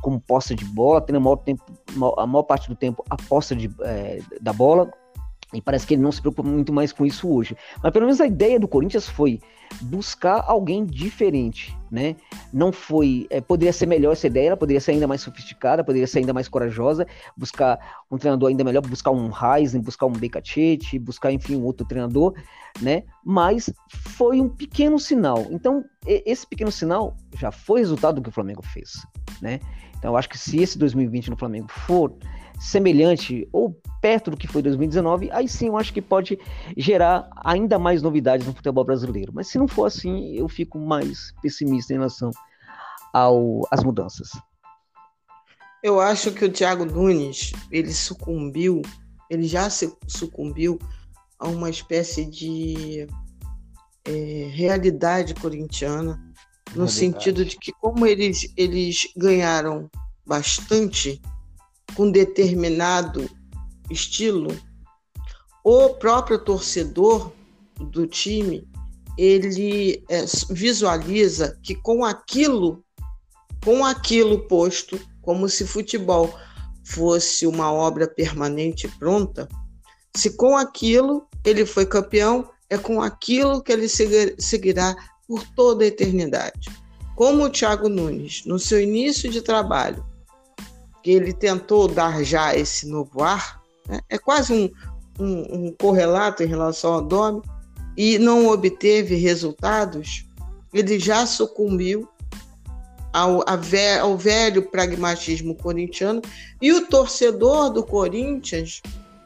[0.02, 1.62] com posse de bola, tendo a maior, tempo,
[2.16, 4.90] a maior parte do tempo a posse de, é, da bola,
[5.54, 7.56] e parece que ele não se preocupa muito mais com isso hoje.
[7.82, 9.40] Mas pelo menos a ideia do Corinthians foi
[9.82, 12.16] buscar alguém diferente, né?
[12.52, 13.26] Não foi.
[13.30, 16.32] É, poderia ser melhor essa ideia, ela poderia ser ainda mais sofisticada, poderia ser ainda
[16.32, 21.56] mais corajosa, buscar um treinador ainda melhor, buscar um Heisen, buscar um Becachete, buscar, enfim,
[21.56, 22.34] um outro treinador,
[22.80, 23.04] né?
[23.24, 25.46] Mas foi um pequeno sinal.
[25.50, 29.06] Então, esse pequeno sinal já foi resultado do que o Flamengo fez,
[29.40, 29.60] né?
[29.98, 32.12] Então, eu acho que se esse 2020 no Flamengo for
[32.58, 36.38] semelhante ou perto do que foi 2019, aí sim eu acho que pode
[36.76, 39.32] gerar ainda mais novidades no futebol brasileiro.
[39.34, 42.30] Mas se não for assim, eu fico mais pessimista em relação
[43.12, 44.30] ao, às mudanças.
[45.82, 48.82] Eu acho que o Thiago Nunes, ele sucumbiu,
[49.30, 50.78] ele já sucumbiu
[51.38, 53.06] a uma espécie de
[54.04, 56.20] é, realidade corintiana,
[56.74, 59.88] no sentido de que como eles, eles ganharam
[60.26, 61.20] bastante
[61.94, 63.28] com determinado
[63.90, 64.56] estilo,
[65.64, 67.32] o próprio torcedor
[67.78, 68.68] do time
[69.18, 72.84] ele é, visualiza que com aquilo,
[73.64, 76.32] com aquilo posto, como se futebol
[76.84, 79.48] fosse uma obra permanente pronta,
[80.14, 84.94] se com aquilo ele foi campeão, é com aquilo que ele seguirá
[85.26, 86.68] por toda a eternidade.
[87.14, 90.04] Como o Thiago Nunes, no seu início de trabalho,
[91.06, 94.00] que ele tentou dar já esse novo ar, né?
[94.08, 94.68] é quase um,
[95.20, 97.42] um, um, correlato em relação ao Domi,
[97.96, 100.26] e não obteve resultados,
[100.74, 102.08] ele já sucumbiu
[103.12, 103.44] ao,
[104.02, 106.20] ao velho pragmatismo corintiano,
[106.60, 108.82] e o torcedor do Corinthians,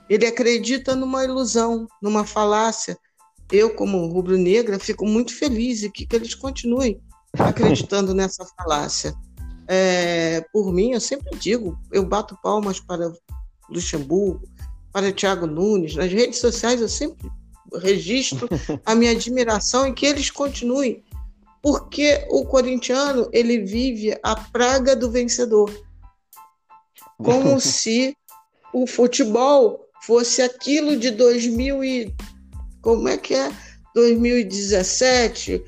[0.06, 2.94] ele acredita numa ilusão, numa falácia,
[3.50, 7.00] eu, como rubro-negra, fico muito feliz e que, que eles continuem
[7.32, 9.14] acreditando nessa falácia.
[9.72, 13.12] É, por mim, eu sempre digo, eu bato palmas para
[13.68, 14.42] Luxemburgo,
[14.92, 15.94] para Thiago Nunes.
[15.94, 17.30] Nas redes sociais eu sempre
[17.80, 18.48] registro
[18.84, 21.04] a minha admiração e que eles continuem,
[21.62, 25.72] porque o corintiano ele vive a praga do vencedor,
[27.16, 28.16] como se
[28.74, 32.14] o futebol fosse aquilo de 2000 e
[32.82, 33.52] como é que é
[33.94, 35.62] 2017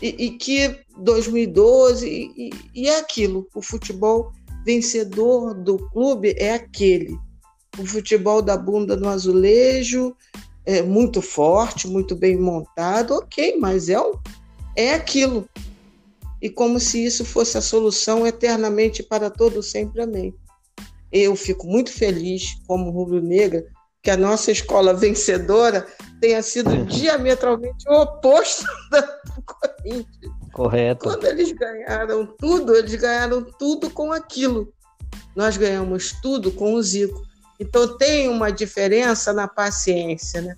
[0.00, 3.48] e, e que 2012 e, e é aquilo.
[3.54, 4.32] O futebol
[4.64, 7.16] vencedor do clube é aquele.
[7.78, 10.14] O futebol da bunda no azulejo
[10.64, 13.96] é muito forte, muito bem montado, ok, mas é,
[14.76, 15.48] é aquilo.
[16.40, 20.34] E como se isso fosse a solução eternamente para todo sempre, amém.
[21.12, 23.64] Eu fico muito feliz, como rubro-negra,
[24.02, 25.86] que a nossa escola vencedora
[26.20, 30.39] tenha sido diametralmente o oposto da do Corinthians.
[30.52, 31.04] Correto.
[31.04, 34.72] Quando eles ganharam tudo, eles ganharam tudo com aquilo.
[35.34, 37.22] Nós ganhamos tudo com o Zico.
[37.58, 40.56] Então tem uma diferença na paciência, né?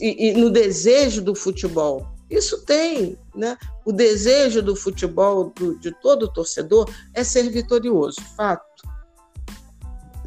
[0.00, 2.06] E, e no desejo do futebol.
[2.30, 3.58] Isso tem, né?
[3.84, 8.88] O desejo do futebol do, de todo torcedor é ser vitorioso, fato.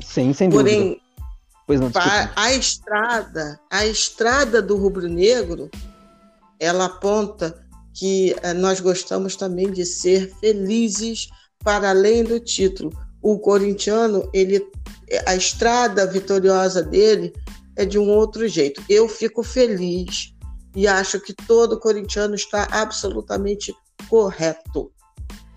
[0.01, 0.69] Sim, sem dúvida.
[0.69, 1.01] Porém,
[1.79, 1.91] não,
[2.35, 5.71] a estrada, a estrada do rubro-negro,
[6.59, 7.62] ela aponta
[7.93, 11.27] que eh, nós gostamos também de ser felizes
[11.63, 12.91] para além do título.
[13.21, 14.65] O corintiano, ele,
[15.25, 17.33] a estrada vitoriosa dele
[17.75, 18.83] é de um outro jeito.
[18.89, 20.33] Eu fico feliz
[20.75, 23.73] e acho que todo corintiano está absolutamente
[24.09, 24.91] correto.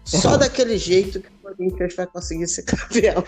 [0.05, 3.25] Só daquele jeito que o Corinthians vai conseguir ser campeão.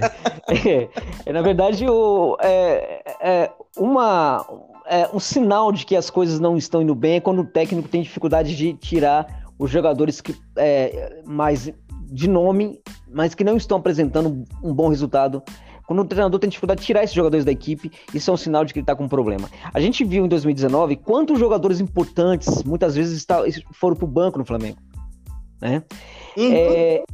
[0.48, 0.88] é,
[1.26, 4.42] é, na verdade, o, é, é uma,
[4.86, 7.88] é, um sinal de que as coisas não estão indo bem é quando o técnico
[7.88, 11.72] tem dificuldade de tirar os jogadores que é, mais
[12.06, 15.42] de nome, mas que não estão apresentando um bom resultado.
[15.86, 18.64] Quando o treinador tem dificuldade de tirar esses jogadores da equipe, isso é um sinal
[18.64, 19.50] de que ele está com um problema.
[19.72, 24.38] A gente viu em 2019 quantos jogadores importantes muitas vezes está, foram para o banco
[24.38, 24.78] no Flamengo.
[25.60, 25.82] Né?
[26.36, 26.52] Uhum.
[26.52, 27.04] É,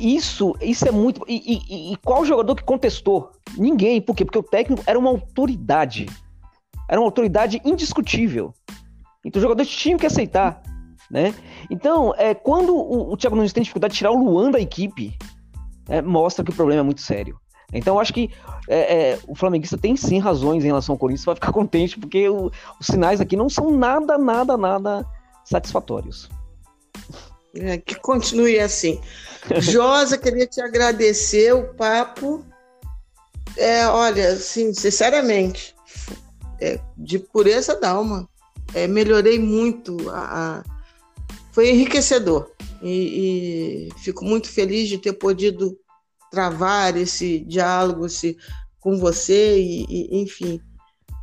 [0.00, 1.24] isso, isso é muito.
[1.28, 3.30] E, e, e, qual jogador que contestou?
[3.56, 4.00] Ninguém.
[4.00, 4.24] Por quê?
[4.24, 6.06] Porque o técnico era uma autoridade.
[6.88, 8.54] Era uma autoridade indiscutível.
[9.24, 10.62] Então os jogadores tinham que aceitar.
[11.10, 11.34] Né?
[11.70, 15.16] Então, é, quando o, o Thiago Nunes tem dificuldade de tirar o Luan da equipe,
[15.88, 17.38] é, mostra que o problema é muito sério.
[17.72, 18.30] Então, eu acho que
[18.68, 22.28] é, é, o flamenguista tem sim razões em relação ao Corinthians, vai ficar contente, porque
[22.28, 25.06] o, os sinais aqui não são nada, nada, nada
[25.44, 26.28] satisfatórios.
[27.54, 29.00] É, que continue assim.
[29.56, 32.44] Josa, queria te agradecer o papo.
[33.56, 35.74] É, olha, assim, sinceramente,
[36.60, 38.28] é, de pureza d'alma,
[38.74, 40.10] é, melhorei muito.
[40.10, 40.64] A, a,
[41.52, 42.50] foi enriquecedor.
[42.82, 45.76] E, e, fico muito feliz de ter podido
[46.30, 48.36] travar esse diálogo esse,
[48.80, 50.60] com você, e, e enfim.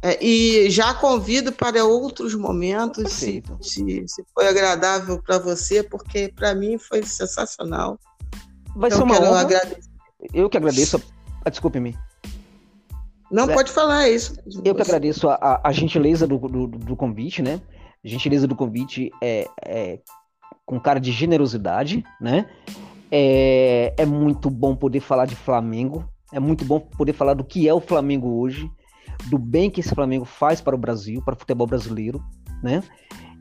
[0.04, 6.32] É, e já convido para outros momentos, se, se, se, foi agradável para você, porque
[6.36, 7.98] para mim foi sensacional.
[8.76, 9.42] Vai então, ser uma honra.
[9.42, 9.90] Agradecer.
[10.34, 11.02] Eu que agradeço.
[11.44, 11.98] Ah, Desculpe-me.
[13.36, 14.34] Não, é, pode falar isso.
[14.64, 17.60] Eu que agradeço a, a gentileza do, do, do, convite, né?
[18.04, 20.00] A gentileza do convite é, é
[20.66, 22.50] com cara de generosidade, né?
[23.12, 27.68] É, é muito bom poder falar de Flamengo, É muito bom poder falar do que
[27.68, 28.72] é o Flamengo hoje,
[29.26, 32.24] do bem que esse Flamengo faz para o Brasil, para o futebol brasileiro,
[32.64, 32.82] né?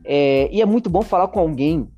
[0.03, 1.89] É, e é muito bom falar com alguém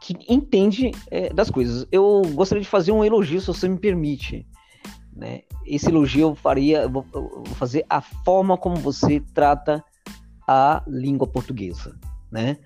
[0.00, 1.86] que entende é, das coisas.
[1.90, 4.46] Eu gostaria de fazer um elogio, se você me permite.
[5.16, 5.40] Né?
[5.64, 7.04] Esse elogio eu faria, eu vou,
[7.54, 9.82] fazer a forma como você trata
[10.46, 11.98] a língua portuguesa,
[12.30, 12.58] né?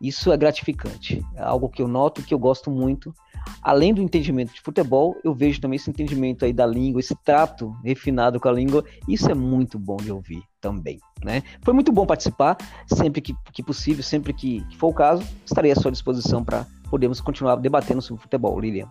[0.00, 3.14] Isso é gratificante, é algo que eu noto que eu gosto muito.
[3.62, 7.74] Além do entendimento de futebol, eu vejo também esse entendimento aí da língua, esse trato
[7.82, 8.84] refinado com a língua.
[9.08, 11.42] Isso é muito bom de ouvir também, né?
[11.62, 15.72] Foi muito bom participar, sempre que, que possível, sempre que, que for o caso, estarei
[15.72, 18.90] à sua disposição para podermos continuar debatendo sobre futebol, Lilian.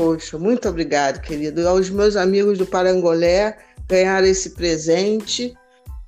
[0.00, 1.68] Poxa, muito obrigado, querido.
[1.68, 5.54] Aos meus amigos do Parangolé ganharam esse presente,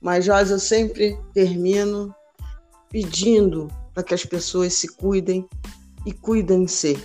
[0.00, 2.10] mas Josa, eu sempre termino
[2.90, 5.46] pedindo para que as pessoas se cuidem
[6.06, 6.98] e cuidem-se,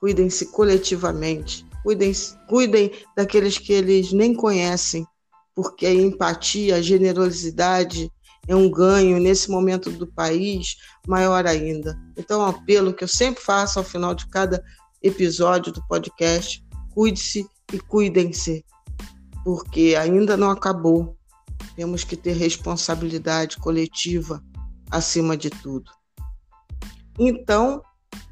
[0.00, 2.10] cuidem-se coletivamente, cuidem,
[2.48, 5.06] cuidem daqueles que eles nem conhecem,
[5.54, 8.10] porque a empatia, a generosidade
[8.48, 12.00] é um ganho nesse momento do país maior ainda.
[12.16, 14.64] Então, é um apelo que eu sempre faço ao final de cada
[15.02, 18.64] episódio do podcast: cuide-se e cuidem-se,
[19.44, 21.16] porque ainda não acabou.
[21.76, 24.42] Temos que ter responsabilidade coletiva
[24.90, 25.90] acima de tudo.
[27.18, 27.82] Então,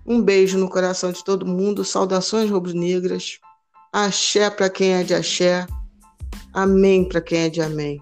[0.04, 3.38] um beijo no coração de todo mundo, saudações rubro-negras,
[3.92, 5.66] axé para quem é de axé,
[6.52, 8.00] amém para quem é de amém,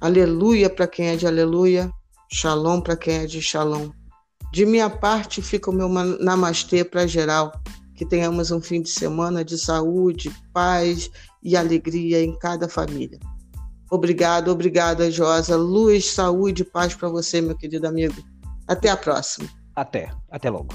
[0.00, 1.90] aleluia para quem é de aleluia,
[2.32, 3.90] shalom para quem é de shalom.
[4.52, 7.52] De minha parte fica o meu namastê para geral,
[7.94, 11.10] que tenhamos um fim de semana de saúde, paz
[11.42, 13.18] e alegria em cada família.
[13.90, 15.56] Obrigado, obrigada, Josa.
[15.56, 18.22] Luz, saúde e paz para você, meu querido amigo.
[18.66, 19.48] Até a próxima.
[19.74, 20.74] Até, até logo.